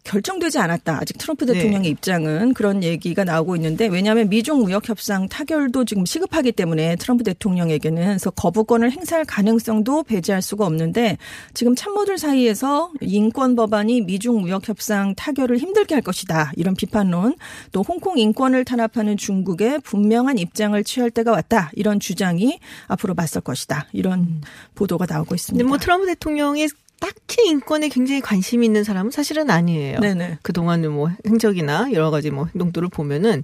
결정되지 0.08 0.58
않았다. 0.60 1.00
아직 1.02 1.18
트럼프 1.18 1.46
네. 1.46 1.54
대통령의 1.54 1.90
입장은 1.92 2.54
그런 2.54 2.82
얘기가 2.82 3.26
나오고 3.26 3.56
있는데 3.58 3.88
왜냐하면 3.88 4.30
미중 4.30 4.62
무역 4.62 4.88
협상 4.88 5.28
타결도 5.28 5.86
지금 5.86 6.06
시급하기 6.06 6.54
때문에 6.54 6.96
트럼프 6.96 7.24
대통령에게는 7.24 8.04
그래서 8.04 8.32
거부권을 8.32 8.92
행사할 8.92 9.26
가능성도 9.26 10.04
배제할 10.04 10.42
수가 10.42 10.66
없는데 10.66 11.18
지금 11.54 11.76
참모들 11.76 12.18
사이에서 12.18 12.92
인권 13.02 13.56
법안이 13.56 14.02
미중 14.02 14.40
무역 14.42 14.68
협상 14.68 15.14
타결을 15.16 15.58
힘들게 15.58 15.94
할 15.94 16.02
것이다. 16.02 16.54
이런 16.56 16.74
비판론 16.76 17.36
또 17.72 17.84
홍콩 17.84 18.18
인권을 18.18 18.64
탄압하는 18.64 19.18
중국에 19.18 19.80
분명한 19.80 20.38
입장을 20.38 20.82
취할 20.86 21.12
때가 21.12 21.32
왔다. 21.32 21.70
이런 21.76 22.00
주장이 22.00 22.60
앞으로 22.88 23.14
맞설 23.14 23.42
것이다. 23.42 23.88
이런 23.92 24.42
보도가 24.76 25.06
나오고 25.08 25.36
있습니다. 25.36 25.68
뭐 25.68 25.78
트럼프 25.78 26.06
대통령이 26.08 26.68
딱히 27.00 27.48
인권에 27.48 27.90
굉장히 27.90 28.22
관심이 28.22 28.66
있는 28.66 28.84
사람은 28.84 29.12
사실은 29.12 29.50
아니에요. 29.50 30.00
네네. 30.00 30.40
그동안의 30.42 30.90
뭐 30.90 31.10
행적이나 31.26 31.92
여러 31.94 32.12
가지 32.12 32.32
뭐 32.32 32.46
행동들을 32.46 32.88
보면은 32.90 33.44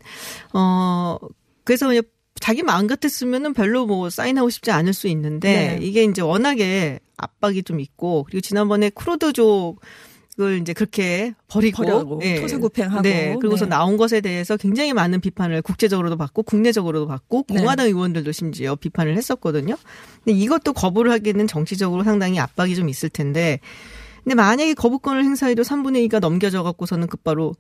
어 0.53 1.17
그래서 1.63 1.87
그냥 1.87 2.03
자기 2.39 2.63
마음 2.63 2.87
같았으면은 2.87 3.53
별로 3.53 3.85
뭐 3.85 4.09
사인하고 4.09 4.49
싶지 4.49 4.71
않을 4.71 4.93
수 4.93 5.07
있는데 5.07 5.77
네. 5.77 5.85
이게 5.85 6.03
이제 6.03 6.21
워낙에 6.21 6.99
압박이 7.17 7.63
좀 7.63 7.79
있고 7.79 8.23
그리고 8.23 8.41
지난번에 8.41 8.89
크루드족 8.89 9.79
을 10.41 10.59
이제 10.61 10.73
그렇게 10.73 11.35
버리고 11.47 11.83
버려고, 11.83 12.19
토사구팽하고. 12.41 13.03
네, 13.03 13.35
그리고서 13.39 13.65
네. 13.65 13.69
나온 13.69 13.97
것에 13.97 14.19
대해서 14.19 14.57
굉장히 14.57 14.91
많은 14.91 15.21
비판을 15.21 15.61
국제적으로도 15.61 16.17
받고 16.17 16.41
국내적으로도 16.41 17.05
받고 17.05 17.45
네. 17.49 17.59
공화당 17.59 17.85
의원들도 17.85 18.31
심지어 18.31 18.75
비판을 18.75 19.15
했었거든요. 19.15 19.75
근데 20.23 20.35
이것도 20.39 20.73
거부를 20.73 21.11
하기에는 21.11 21.45
정치적으로 21.45 22.03
상당히 22.03 22.39
압박이 22.39 22.75
좀 22.75 22.89
있을 22.89 23.09
텐데 23.09 23.59
근데 24.23 24.35
만약에 24.35 24.73
거부권을 24.73 25.23
행사해도 25.23 25.63
3분의 25.63 26.09
2가 26.09 26.19
넘겨져 26.19 26.63
갖고서는 26.63 27.07
곧바로 27.07 27.55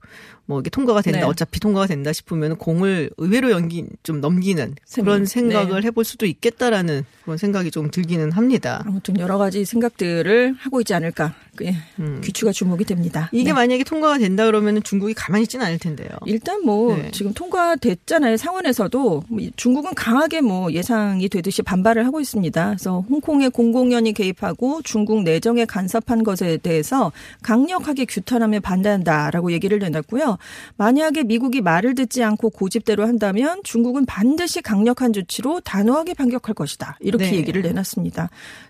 뭐 0.45 0.61
이게 0.61 0.69
통과가 0.69 1.01
된다. 1.01 1.19
네. 1.19 1.25
어차피 1.25 1.59
통과가 1.59 1.87
된다 1.87 2.13
싶으면 2.13 2.55
공을 2.55 3.11
의외로 3.17 3.51
연기 3.51 3.85
좀 4.01 4.21
넘기는 4.21 4.73
셈. 4.85 5.03
그런 5.03 5.25
생각을 5.25 5.81
네. 5.81 5.87
해볼 5.87 6.05
수도 6.05 6.25
있겠다라는 6.25 7.03
그런 7.23 7.37
생각이 7.37 7.69
좀 7.69 7.91
들기는 7.91 8.31
합니다. 8.31 8.81
아무튼 8.85 9.19
여러 9.19 9.37
가지 9.37 9.65
생각들을 9.65 10.55
하고 10.57 10.79
있지 10.79 10.93
않을까. 10.93 11.35
예, 11.61 11.75
귀추가 12.23 12.51
주목이 12.51 12.83
됩니다. 12.85 13.29
이게 13.31 13.49
네. 13.49 13.53
만약에 13.53 13.83
통과가 13.83 14.17
된다 14.17 14.45
그러면 14.45 14.81
중국이 14.81 15.13
가만히 15.13 15.43
있지는 15.43 15.65
않을 15.67 15.77
텐데요. 15.77 16.09
일단 16.25 16.63
뭐 16.65 16.95
네. 16.95 17.11
지금 17.11 17.33
통과됐잖아요. 17.33 18.37
상원에서도 18.37 19.23
뭐 19.27 19.39
중국은 19.55 19.93
강하게 19.93 20.41
뭐 20.41 20.71
예상이 20.71 21.29
되듯이 21.29 21.61
반발을 21.61 22.07
하고 22.07 22.19
있습니다. 22.19 22.65
그래서 22.65 23.05
홍콩의 23.07 23.51
공공연히 23.51 24.13
개입하고 24.13 24.81
중국 24.81 25.21
내정에 25.21 25.65
간섭한 25.65 26.23
것에 26.23 26.57
대해서 26.57 27.11
강력하게 27.43 28.05
규탄하며 28.05 28.61
반대한다라고 28.61 29.51
얘기를 29.51 29.77
내놨고요. 29.77 30.39
만약에 30.77 31.23
미국이 31.23 31.61
말을 31.61 31.93
듣지 31.93 32.23
않고 32.23 32.49
고집대로 32.49 33.05
한다면 33.05 33.61
중국은 33.63 34.05
반드시 34.05 34.61
강력한 34.61 35.13
조치로 35.13 35.59
단호하게 35.61 36.15
반격할 36.15 36.55
것이다. 36.55 36.97
이렇게 36.99 37.29
네. 37.29 37.37
얘기를 37.37 37.61
내놨습니다. 37.61 38.29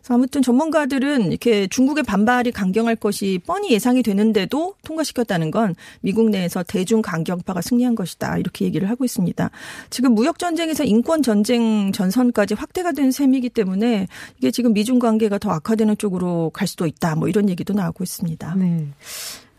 아무튼 0.09 0.41
전문가들은 0.41 1.27
이렇게 1.31 1.67
중국의 1.67 2.03
반발이 2.03 2.51
강 2.51 2.72
경할 2.73 2.97
것이 2.97 3.39
뻔히 3.45 3.71
예상이 3.71 4.03
되는데도 4.03 4.75
통과시켰다는 4.83 5.51
건 5.51 5.75
미국 6.01 6.29
내에서 6.29 6.63
대중 6.63 7.01
강경파가 7.01 7.61
승리한 7.61 7.95
것이다. 7.95 8.37
이렇게 8.37 8.65
얘기를 8.65 8.89
하고 8.89 9.05
있습니다. 9.05 9.49
지금 9.89 10.13
무역 10.13 10.39
전쟁에서 10.39 10.83
인권 10.83 11.23
전쟁 11.23 11.91
전선까지 11.93 12.55
확대가 12.55 12.91
된 12.91 13.11
셈이기 13.11 13.49
때문에 13.49 14.07
이게 14.37 14.51
지금 14.51 14.73
미중 14.73 14.99
관계가 14.99 15.37
더 15.37 15.51
악화되는 15.51 15.97
쪽으로 15.97 16.49
갈 16.53 16.67
수도 16.67 16.85
있다. 16.85 17.15
뭐 17.15 17.29
이런 17.29 17.49
얘기도 17.49 17.73
나오고 17.73 18.03
있습니다. 18.03 18.55
네. 18.55 18.87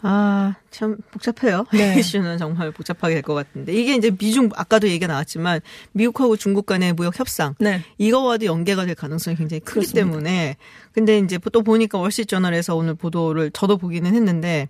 아, 0.07 0.55
참 0.71 0.99
복잡해요. 1.13 1.65
네. 1.73 1.97
이슈는 1.99 2.37
정말 2.37 2.71
복잡하게 2.71 3.15
될 3.15 3.23
것 3.23 3.33
같은데. 3.33 3.73
이게 3.73 3.95
이제 3.95 4.11
미중, 4.11 4.51
아까도 4.55 4.87
얘기가 4.89 5.07
나왔지만, 5.07 5.61
미국하고 5.93 6.37
중국 6.37 6.67
간의 6.67 6.93
무역 6.93 7.19
협상. 7.19 7.55
네. 7.59 7.81
이거와도 7.97 8.45
연계가 8.45 8.85
될 8.85 8.95
가능성이 8.95 9.35
굉장히 9.37 9.61
크기 9.61 9.81
그렇습니다. 9.87 10.07
때문에. 10.07 10.57
근데 10.93 11.19
이제 11.19 11.39
또 11.53 11.63
보니까 11.63 11.99
월시저널에서 11.99 12.77
오늘 12.77 12.95
보도를 12.95 13.51
저도 13.53 13.79
보기는 13.79 14.15
했는데, 14.15 14.69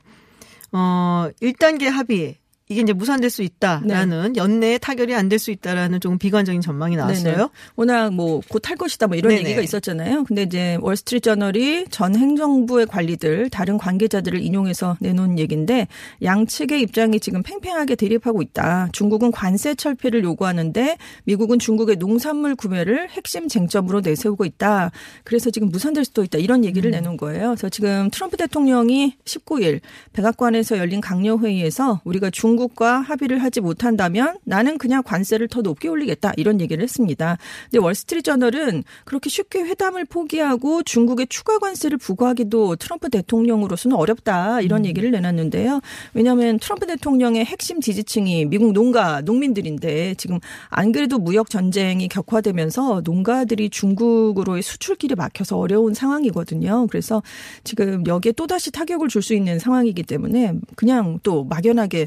어, 0.70 1.28
1단계 1.42 1.86
합의. 1.90 2.36
이게 2.68 2.80
이제 2.80 2.94
무산될 2.94 3.28
수 3.28 3.42
있다라는 3.42 4.36
연내에 4.36 4.78
타결이 4.78 5.14
안 5.14 5.28
될 5.28 5.38
수 5.38 5.50
있다라는 5.50 6.00
조금 6.00 6.16
비관적인 6.18 6.60
전망이 6.62 6.96
나왔어요. 6.96 7.36
네네. 7.36 7.48
워낙 7.76 8.14
뭐곧할 8.14 8.76
것이다 8.78 9.06
뭐 9.06 9.16
이런 9.16 9.30
네네. 9.30 9.42
얘기가 9.44 9.60
있었잖아요. 9.60 10.24
근데 10.24 10.42
이제 10.42 10.78
월스트리트 10.80 11.24
저널이 11.28 11.86
전 11.90 12.16
행정부의 12.16 12.86
관리들 12.86 13.50
다른 13.50 13.76
관계자들을 13.76 14.40
인용해서 14.40 14.96
내놓은 15.00 15.38
얘기인데 15.38 15.88
양측의 16.22 16.80
입장이 16.82 17.20
지금 17.20 17.42
팽팽하게 17.42 17.96
대립하고 17.96 18.40
있다. 18.40 18.88
중국은 18.92 19.30
관세 19.30 19.74
철폐를 19.74 20.24
요구하는데 20.24 20.96
미국은 21.24 21.58
중국의 21.58 21.96
농산물 21.96 22.54
구매를 22.54 23.10
핵심 23.10 23.48
쟁점으로 23.48 24.00
내세우고 24.00 24.44
있다. 24.44 24.90
그래서 25.24 25.50
지금 25.50 25.68
무산될 25.68 26.04
수도 26.04 26.22
있다. 26.24 26.38
이런 26.38 26.64
얘기를 26.64 26.90
내놓은 26.90 27.16
거예요. 27.16 27.48
그래서 27.48 27.68
지금 27.68 28.08
트럼프 28.10 28.36
대통령이 28.36 29.16
19일 29.24 29.80
백악관에서 30.12 30.78
열린 30.78 31.00
강요 31.00 31.38
회의에서 31.38 32.00
우리가 32.04 32.30
중 32.30 32.53
국과 32.56 33.00
합의를 33.00 33.42
하지 33.42 33.60
못한다면 33.60 34.38
나는 34.44 34.78
그냥 34.78 35.02
관세를 35.02 35.48
더 35.48 35.62
높게 35.62 35.88
올리겠다 35.88 36.32
이런 36.36 36.60
얘기를 36.60 36.82
했습니다. 36.82 37.36
근데 37.70 37.82
월스트리트 37.82 38.24
저널은 38.24 38.84
그렇게 39.04 39.28
쉽게 39.28 39.60
회담을 39.60 40.04
포기하고 40.04 40.82
중국에 40.84 41.26
추가 41.26 41.58
관세를 41.58 41.98
부과하기도 41.98 42.76
트럼프 42.76 43.10
대통령으로서는 43.10 43.96
어렵다 43.96 44.60
이런 44.60 44.86
얘기를 44.86 45.10
내놨는데요. 45.10 45.80
왜냐하면 46.14 46.58
트럼프 46.58 46.86
대통령의 46.86 47.44
핵심 47.44 47.80
지지층이 47.80 48.46
미국 48.46 48.72
농가 48.72 49.20
농민들인데 49.20 50.14
지금 50.14 50.38
안 50.68 50.92
그래도 50.92 51.18
무역 51.18 51.50
전쟁이 51.50 52.08
격화되면서 52.08 53.02
농가들이 53.04 53.70
중국으로의 53.70 54.62
수출길이 54.62 55.14
막혀서 55.16 55.58
어려운 55.58 55.94
상황이거든요. 55.94 56.86
그래서 56.88 57.22
지금 57.64 58.06
여기에 58.06 58.32
또 58.32 58.46
다시 58.46 58.70
타격을 58.70 59.08
줄 59.08 59.24
수 59.24 59.34
있는 59.34 59.58
상황이기 59.58 60.04
때문에 60.04 60.52
그냥 60.76 61.18
또 61.24 61.44
막연하게 61.44 62.06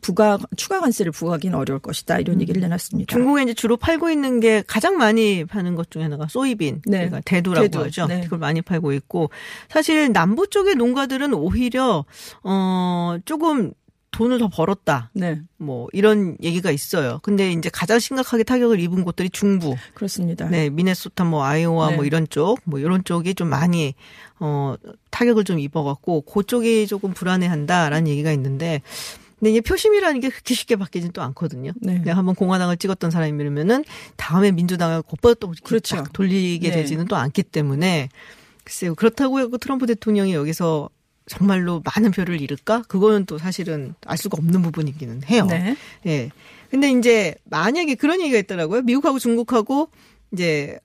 부가 0.00 0.38
추가 0.56 0.80
관세를 0.80 1.12
부과하기는 1.12 1.56
어려울 1.56 1.80
것이다 1.80 2.18
이런 2.18 2.40
얘기를 2.40 2.60
내놨습니다. 2.60 3.12
중국에 3.12 3.42
이제 3.42 3.54
주로 3.54 3.76
팔고 3.76 4.10
있는 4.10 4.40
게 4.40 4.62
가장 4.66 4.96
많이 4.96 5.44
파는 5.44 5.74
것 5.74 5.90
중에 5.90 6.02
하나가 6.02 6.26
소이빈, 6.28 6.82
네. 6.86 6.98
그러니까 6.98 7.20
대두라고 7.24 7.66
대두. 7.66 7.82
하죠. 7.84 8.06
네. 8.06 8.20
그걸 8.22 8.38
많이 8.38 8.62
팔고 8.62 8.92
있고 8.92 9.30
사실 9.68 10.12
남부 10.12 10.48
쪽의 10.48 10.76
농가들은 10.76 11.34
오히려 11.34 12.04
어 12.42 13.16
조금 13.24 13.72
돈을 14.12 14.38
더 14.38 14.48
벌었다. 14.48 15.10
네, 15.12 15.42
뭐 15.58 15.88
이런 15.92 16.38
얘기가 16.42 16.70
있어요. 16.70 17.18
근데 17.22 17.52
이제 17.52 17.68
가장 17.70 17.98
심각하게 17.98 18.44
타격을 18.44 18.80
입은 18.80 19.04
곳들이 19.04 19.28
중부, 19.28 19.76
그렇습니다. 19.92 20.48
네, 20.48 20.70
미네소타, 20.70 21.24
뭐 21.24 21.44
아이오와 21.44 21.90
네. 21.90 21.96
뭐 21.96 22.04
이런 22.06 22.26
쪽, 22.30 22.60
뭐 22.64 22.78
이런 22.78 23.04
쪽이 23.04 23.34
좀 23.34 23.48
많이 23.48 23.94
어 24.40 24.74
타격을 25.10 25.44
좀 25.44 25.58
입어 25.58 25.82
갖고 25.82 26.22
그쪽이 26.22 26.86
조금 26.86 27.12
불안해한다라는 27.12 28.08
얘기가 28.08 28.32
있는데. 28.32 28.80
근데 29.38 29.50
이게 29.50 29.60
표심이라는 29.60 30.20
게 30.20 30.30
그렇게 30.30 30.54
쉽게 30.54 30.76
바뀌진 30.76 31.12
또 31.12 31.22
않거든요. 31.22 31.72
네. 31.76 31.98
내가 31.98 32.16
한번 32.16 32.34
공화당을 32.34 32.78
찍었던 32.78 33.10
사람이면은 33.10 33.84
다음에 34.16 34.50
민주당을 34.50 35.02
곧바로 35.02 35.34
또 35.34 35.52
그렇죠. 35.62 35.96
딱 35.96 36.12
돌리게 36.12 36.70
네. 36.70 36.76
되지는 36.76 37.06
또 37.06 37.16
않기 37.16 37.42
때문에 37.42 38.08
글쎄요. 38.64 38.94
그렇다고 38.94 39.56
트럼프 39.58 39.86
대통령이 39.86 40.32
여기서 40.32 40.88
정말로 41.26 41.82
많은 41.84 42.12
표를 42.12 42.40
잃을까? 42.40 42.82
그거는 42.88 43.26
또 43.26 43.36
사실은 43.36 43.94
알 44.06 44.16
수가 44.16 44.36
없는 44.38 44.62
부분이기는 44.62 45.24
해요. 45.24 45.46
네. 45.50 45.76
예. 46.06 46.30
근데 46.70 46.90
이제 46.90 47.34
만약에 47.44 47.94
그런 47.94 48.20
얘기가 48.20 48.38
있더라고요. 48.38 48.82
미국하고 48.82 49.18
중국하고 49.18 49.88
이제 50.32 50.78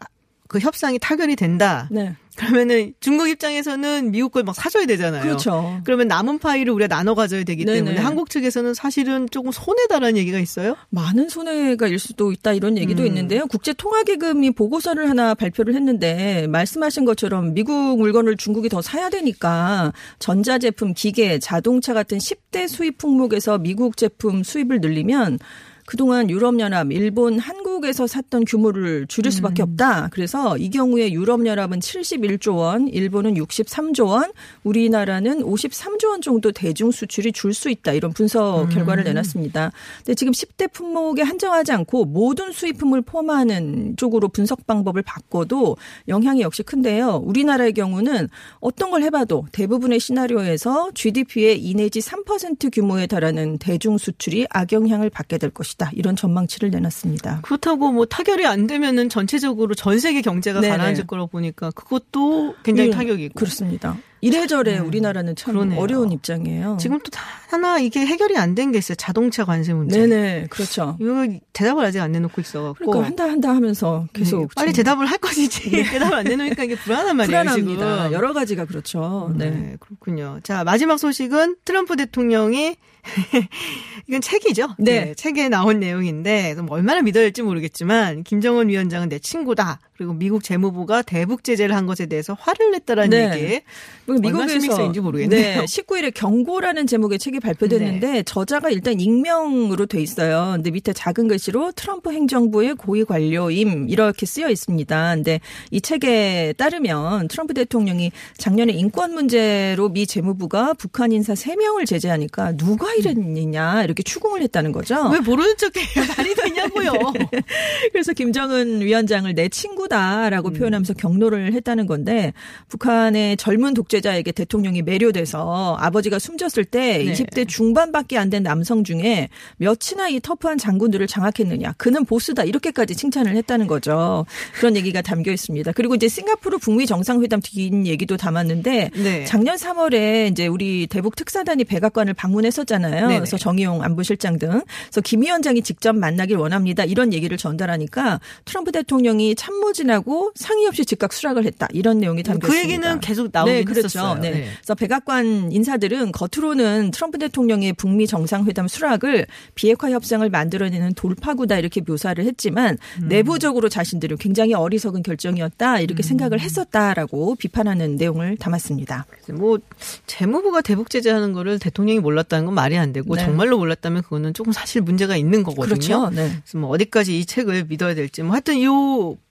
그 0.52 0.60
협상이 0.60 1.00
타결이 1.00 1.38
된다. 1.38 1.88
네. 1.90 2.14
그러면은 2.36 2.94
중국 3.00 3.30
입장에서는 3.30 4.12
미국 4.12 4.34
걸 4.34 4.44
막 4.44 4.54
사줘야 4.56 4.86
되잖아요. 4.86 5.22
그렇죠. 5.22 5.80
그러면 5.86 6.10
남은 6.10 6.40
파일을 6.40 6.74
우리가 6.74 6.94
나눠 6.94 7.14
가져야 7.16 7.44
되기 7.46 7.64
네네. 7.64 7.78
때문에 7.78 7.98
한국 8.02 8.30
측에서는 8.30 8.74
사실은 8.74 9.30
조금 9.30 9.52
손해다라는 9.52 10.18
얘기가 10.18 10.40
있어요. 10.40 10.76
많은 10.90 11.30
손해가 11.30 11.88
일 11.88 12.00
수도 12.00 12.34
있다 12.34 12.52
이런 12.52 12.78
얘기도 12.78 13.04
음. 13.04 13.08
있는데요. 13.08 13.46
국제통화기금이 13.48 14.52
보고서를 14.52 15.10
하나 15.10 15.36
발표를 15.36 15.74
했는데 15.76 16.48
말씀하신 16.48 17.06
것처럼 17.06 17.54
미국 17.54 17.98
물건을 17.98 18.36
중국이 18.36 18.68
더 18.68 18.82
사야 18.82 19.10
되니까 19.10 19.94
전자제품, 20.20 20.94
기계, 20.96 21.40
자동차 21.40 21.94
같은 21.94 22.18
10대 22.18 22.68
수입 22.68 22.98
품목에서 22.98 23.58
미국 23.58 23.96
제품 23.96 24.44
수입을 24.44 24.82
늘리면 24.82 25.40
그동안 25.86 26.30
유럽연합, 26.30 26.92
일본, 26.92 27.40
한국에서 27.40 28.08
샀던 28.08 28.46
규모를 28.46 29.08
줄일 29.08 29.32
수밖에 29.32 29.62
없다. 29.62 30.10
그래서 30.12 30.58
이 30.58 30.70
경우에 30.70 31.12
유럽연합은 31.12 31.80
71조 31.80 32.58
원, 32.58 32.88
일본은 32.88 33.36
63조 33.36 34.08
원, 34.08 34.32
우리나라는 34.64 35.44
53조 35.44 36.08
원 36.10 36.22
정도 36.22 36.52
대중 36.52 36.92
수출이 36.92 37.32
줄 37.32 37.52
수 37.54 37.70
있다. 37.70 37.92
이런 37.94 38.14
분석 38.14 38.70
결과를 38.70 39.04
내놨습니다. 39.04 39.72
근데 39.98 40.16
지금 40.16 40.32
10대 40.32 40.72
품목에 40.72 41.22
한정하지 41.22 41.72
않고 41.74 42.06
모든 42.06 42.52
수입품을 42.52 43.02
포함하는 43.02 43.96
쪽으로 43.98 44.30
분석 44.30 44.66
방법을 44.66 45.02
바꿔도 45.02 45.78
영향이 46.08 46.42
역시 46.42 46.64
큰데요. 46.64 47.22
우리나라의 47.26 47.74
경우는 47.74 48.30
어떤 48.60 48.92
걸 48.92 49.04
해봐도 49.04 49.46
대부분의 49.52 50.00
시나리오에서 50.00 50.92
GDP의 50.94 51.62
2 51.62 51.76
내지 51.76 52.00
3% 52.00 52.74
규모에 52.74 53.08
달하는 53.08 53.58
대중 53.58 53.98
수출이 53.98 54.48
악영향을 54.50 55.10
받게 55.10 55.38
될 55.38 55.50
것이다. 55.50 55.81
이런 55.94 56.16
전망치를 56.16 56.70
내놨습니다. 56.70 57.40
그렇다고 57.42 57.92
뭐 57.92 58.06
타결이 58.06 58.46
안 58.46 58.68
되면은 58.68 59.10
전체적으로 59.10 59.74
전 59.76 60.00
세계 60.00 60.22
경제가 60.22 60.60
네네. 60.62 60.78
가라앉을 60.78 61.08
거라고 61.08 61.28
보니까 61.28 61.72
그것도 61.72 62.56
굉장히 62.64 62.90
예, 62.90 62.94
타격이고. 62.94 63.34
그렇습니다. 63.36 63.98
이래저래 64.24 64.78
우리나라는 64.78 65.36
참 65.36 65.56
그러네요. 65.56 65.80
어려운 65.80 66.12
입장이에요. 66.12 66.78
지금 66.80 67.00
또 67.00 67.10
하나 67.50 67.80
이게 67.80 68.06
해결이 68.06 68.38
안 68.38 68.54
된 68.54 68.72
게 68.72 68.78
있어요. 68.78 68.96
자동차 68.96 69.46
관세 69.46 69.74
문제. 69.74 69.98
네네 70.00 70.48
그렇죠. 70.52 70.96
이거 71.02 71.28
대답을 71.54 71.84
아직 71.84 72.00
안 72.02 72.12
내놓고 72.12 72.40
있어갖고. 72.40 72.86
그러니까 72.86 73.08
한다 73.08 73.24
한다 73.24 73.50
하면서 73.50 74.06
계속 74.14 74.42
네, 74.42 74.48
빨리 74.56 74.74
좀 74.74 74.84
대답을 74.84 75.08
할 75.08 75.18
것이지. 75.18 75.72
대답을 75.90 76.14
안 76.18 76.24
내놓으니까 76.26 76.64
이게 76.66 76.76
불안한 76.76 77.18
말이에요. 77.18 77.42
불안합니다. 77.42 78.04
지금. 78.04 78.14
여러 78.14 78.34
가지가 78.34 78.66
그렇죠. 78.66 79.34
네. 79.36 79.50
네. 79.50 79.76
그렇군요. 79.80 80.40
자, 80.44 80.64
마지막 80.64 80.98
소식은 80.98 81.56
트럼프 81.66 81.96
대통령이 81.96 82.76
이건 84.08 84.22
책이죠. 84.22 84.76
네. 84.78 85.14
책에 85.16 85.50
나온 85.50 85.80
내용인데 85.80 86.56
좀 86.56 86.70
얼마나 86.70 87.02
믿어야 87.02 87.24
할지 87.24 87.42
모르겠지만 87.42 88.24
김정은 88.24 88.70
위원장은 88.70 89.10
내 89.10 89.20
친구다. 89.20 89.80
그리고 90.02 90.14
미국 90.14 90.44
재무부가 90.44 91.04
대북 91.04 91.44
제재를 91.44 91.76
한 91.76 91.86
것에 91.86 92.08
대해서 92.08 92.36
화를 92.40 92.72
냈다라는 92.72 93.10
네. 93.12 93.36
얘기. 93.36 93.62
그리고 94.08 94.28
얼마나 94.28 94.46
미국에서 94.46 94.60
신빙성인지 94.60 95.00
모르겠네요. 95.00 95.62
네, 95.62 95.66
19일에 95.66 96.12
경고라는 96.12 96.88
제목의 96.88 97.20
책이 97.20 97.40
발표됐는데 97.40 98.24
저자가 98.24 98.72
일단 98.72 99.00
익명으로 99.00 99.86
돼 99.86 100.02
있어요. 100.02 100.54
근데 100.56 100.72
밑에 100.72 100.92
작은 100.92 101.28
글씨로 101.28 101.74
트럼프 101.74 102.12
행정부의 102.12 102.76
고위 102.76 103.06
관료임 103.06 103.88
이렇게 103.90 104.26
쓰여 104.26 104.50
있습니다. 104.50 105.16
근데 105.16 105.40
이 105.70 105.82
책에 105.82 106.56
따르면 106.58 107.28
트럼프 107.28 107.54
대통령이 107.54 108.12
작년에 108.38 108.74
인권 108.74 109.14
문제로 109.14 109.90
미 109.90 110.08
재무부가 110.08 110.74
북한 110.74 111.12
인사 111.12 111.34
3명을 111.34 111.86
제재하니까 111.86 112.58
누가 112.58 112.91
이랬느냐 112.96 113.84
이렇게 113.84 114.02
추궁을 114.02 114.42
했다는 114.42 114.72
거죠. 114.72 115.10
왜 115.10 115.20
모르는 115.20 115.56
척해요? 115.58 115.86
말이 116.18 116.34
되냐고요. 116.34 116.92
그래서 117.94 118.14
김정은 118.14 118.82
위원장을 118.82 119.32
내 119.36 119.50
친구다라고 119.50 120.50
음. 120.50 120.54
표현하면서 120.54 120.94
경로를 120.96 121.54
했다는 121.54 121.86
건데 121.86 122.34
북한의 122.70 123.38
젊은 123.38 123.76
독재자에게 123.76 124.32
대통령이 124.32 124.82
매료돼서 124.82 125.78
아버지가 125.80 126.18
숨졌을 126.18 126.66
때 126.66 127.04
네. 127.06 127.14
20대 127.14 127.48
중반밖에 127.48 128.18
안 128.18 128.32
된 128.32 128.42
남성 128.42 128.84
중에 128.84 129.30
몇이나 129.58 130.08
이 130.10 130.20
터프한 130.20 130.58
장군들을 130.58 131.06
장악했느냐. 131.06 131.74
그는 131.78 132.06
보스다. 132.06 132.44
이렇게까지 132.44 132.96
칭찬을 132.96 133.36
했다는 133.36 133.68
거죠. 133.68 134.26
그런 134.56 134.76
얘기가 134.76 135.02
담겨 135.04 135.32
있습니다. 135.32 135.72
그리고 135.74 135.94
이제 135.94 136.08
싱가포르 136.08 136.58
북미 136.58 136.88
정상회담 136.88 137.42
긴 137.44 137.86
얘기도 137.86 138.18
담았는데 138.18 138.92
네. 138.96 139.26
작년 139.26 139.58
3월에 139.58 140.32
이제 140.32 140.48
우리 140.48 140.88
대북 140.88 141.16
특사단이 141.16 141.66
백악관을 141.66 142.14
방문했었잖아요. 142.16 142.81
네네. 142.90 143.20
그래서 143.20 143.38
정의용 143.38 143.84
안보실장 143.84 144.40
등. 144.40 144.62
그래서 144.86 145.02
김 145.02 145.22
위원장이 145.22 145.62
직접 145.62 145.96
만나길 145.96 146.38
원합니다. 146.38 146.84
이런 146.84 147.14
얘기를 147.14 147.38
전달하니까 147.38 148.20
트럼프 148.46 148.72
대통령이 148.72 149.36
참모진하고 149.36 150.32
상의 150.36 150.68
없이 150.68 150.86
즉각 150.86 151.14
수락을 151.14 151.46
했다. 151.46 151.68
이런 151.72 152.00
내용이 152.00 152.24
담겨 152.24 152.48
그 152.48 152.54
있습니다. 152.54 152.74
얘기는 152.74 153.00
계속 153.00 153.30
나오긴 153.32 153.54
네, 153.54 153.64
그렇죠. 153.64 153.86
했었어요. 153.86 154.22
네. 154.22 154.32
네. 154.32 154.48
그래서 154.56 154.76
백악관 154.76 155.52
인사들은 155.52 156.12
겉으로는 156.12 156.92
트럼프 156.92 157.18
대통령의 157.20 157.74
북미 157.74 158.08
정상회담 158.08 158.68
수락을 158.68 159.28
비핵화 159.56 159.92
협상을 159.92 160.28
만들어내는 160.30 160.94
돌파구다 160.94 161.58
이렇게 161.58 161.82
묘사를 161.82 162.24
했지만 162.24 162.78
음. 163.02 163.08
내부적으로 163.08 163.70
자신들은 163.70 164.18
굉장히 164.18 164.54
어리석은 164.54 165.04
결정이었다 165.04 165.76
음. 165.78 165.82
이렇게 165.82 166.04
생각을 166.04 166.40
했었다라고 166.40 167.36
비판하는 167.36 167.96
내용을 167.96 168.38
담았습니다. 168.38 169.06
뭐 169.34 169.60
재무부가 170.08 170.62
대북 170.62 170.90
제재하는 170.90 171.34
거를 171.34 171.60
대통령이 171.60 172.00
몰랐다는 172.00 172.46
건 172.46 172.54
말이 172.56 172.71
안 172.78 172.94
되고 172.94 173.16
네. 173.16 173.24
정말로 173.24 173.58
몰랐다면 173.58 174.04
그거는 174.04 174.34
조금 174.34 174.52
사실 174.54 174.82
문제가 174.82 175.16
있는 175.16 175.44
거거든요. 175.44 175.76
그렇죠. 175.76 176.10
네. 176.10 176.30
그래서 176.44 176.58
뭐 176.58 176.70
어디까지 176.70 177.20
이 177.20 177.26
책을 177.26 177.66
믿어야 177.66 177.96
될지 177.96 178.24
뭐 178.24 178.34
하여튼 178.34 178.58
이 178.58 178.66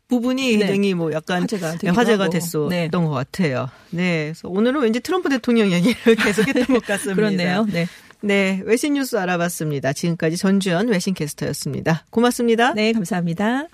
부분이 0.09 0.57
네. 0.57 0.67
굉장히 0.67 0.95
뭐 0.95 1.13
약간 1.13 1.43
화제가 1.43 1.73
되기도 1.73 1.93
화제가. 1.93 2.29
됐었던 2.31 2.69
네. 2.69 2.89
것 2.89 3.11
같아요. 3.11 3.69
네. 3.91 4.25
그래서 4.25 4.49
오늘은 4.49 4.81
왠지 4.81 5.01
트럼프 5.01 5.29
대통령 5.29 5.71
얘기를 5.71 5.95
계속했던 6.17 6.67
것 6.67 6.85
같습니다. 6.85 7.15
그렇네요. 7.15 7.67
네. 7.71 7.87
네, 8.23 8.61
외신 8.67 8.95
뉴스 8.95 9.17
알아봤습니다. 9.17 9.95
지금까지 9.95 10.37
전주현 10.37 10.89
외신 10.89 11.15
캐스터였습니다. 11.15 12.05
고맙습니다. 12.11 12.75
네, 12.75 12.93
감사합니다. 12.93 13.69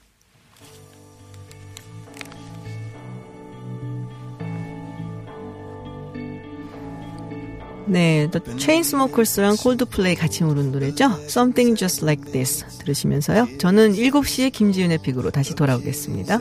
네, 7.87 8.29
The 8.31 8.59
Chainsmokers랑 8.59 9.57
콜드플레이 9.57 10.15
같이 10.17 10.41
부른 10.41 10.73
노래죠. 10.73 11.05
Something 11.25 11.79
Just 11.79 12.05
Like 12.05 12.33
This 12.33 12.65
들으시면서요. 12.79 13.59
저는 13.59 13.95
7시에 13.95 14.53
김지윤의 14.53 14.99
픽으로 14.99 15.31
다시 15.31 15.55
돌아오겠습니다. 15.55 16.41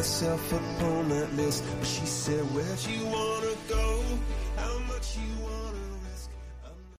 Myself 0.00 0.50
upon 0.50 1.10
that 1.10 1.30
list. 1.36 1.62
But 1.78 1.86
she 1.86 2.06
said, 2.06 2.42
where'd 2.54 2.80
you 2.88 3.04
wanna 3.04 3.54
go? 3.68 4.00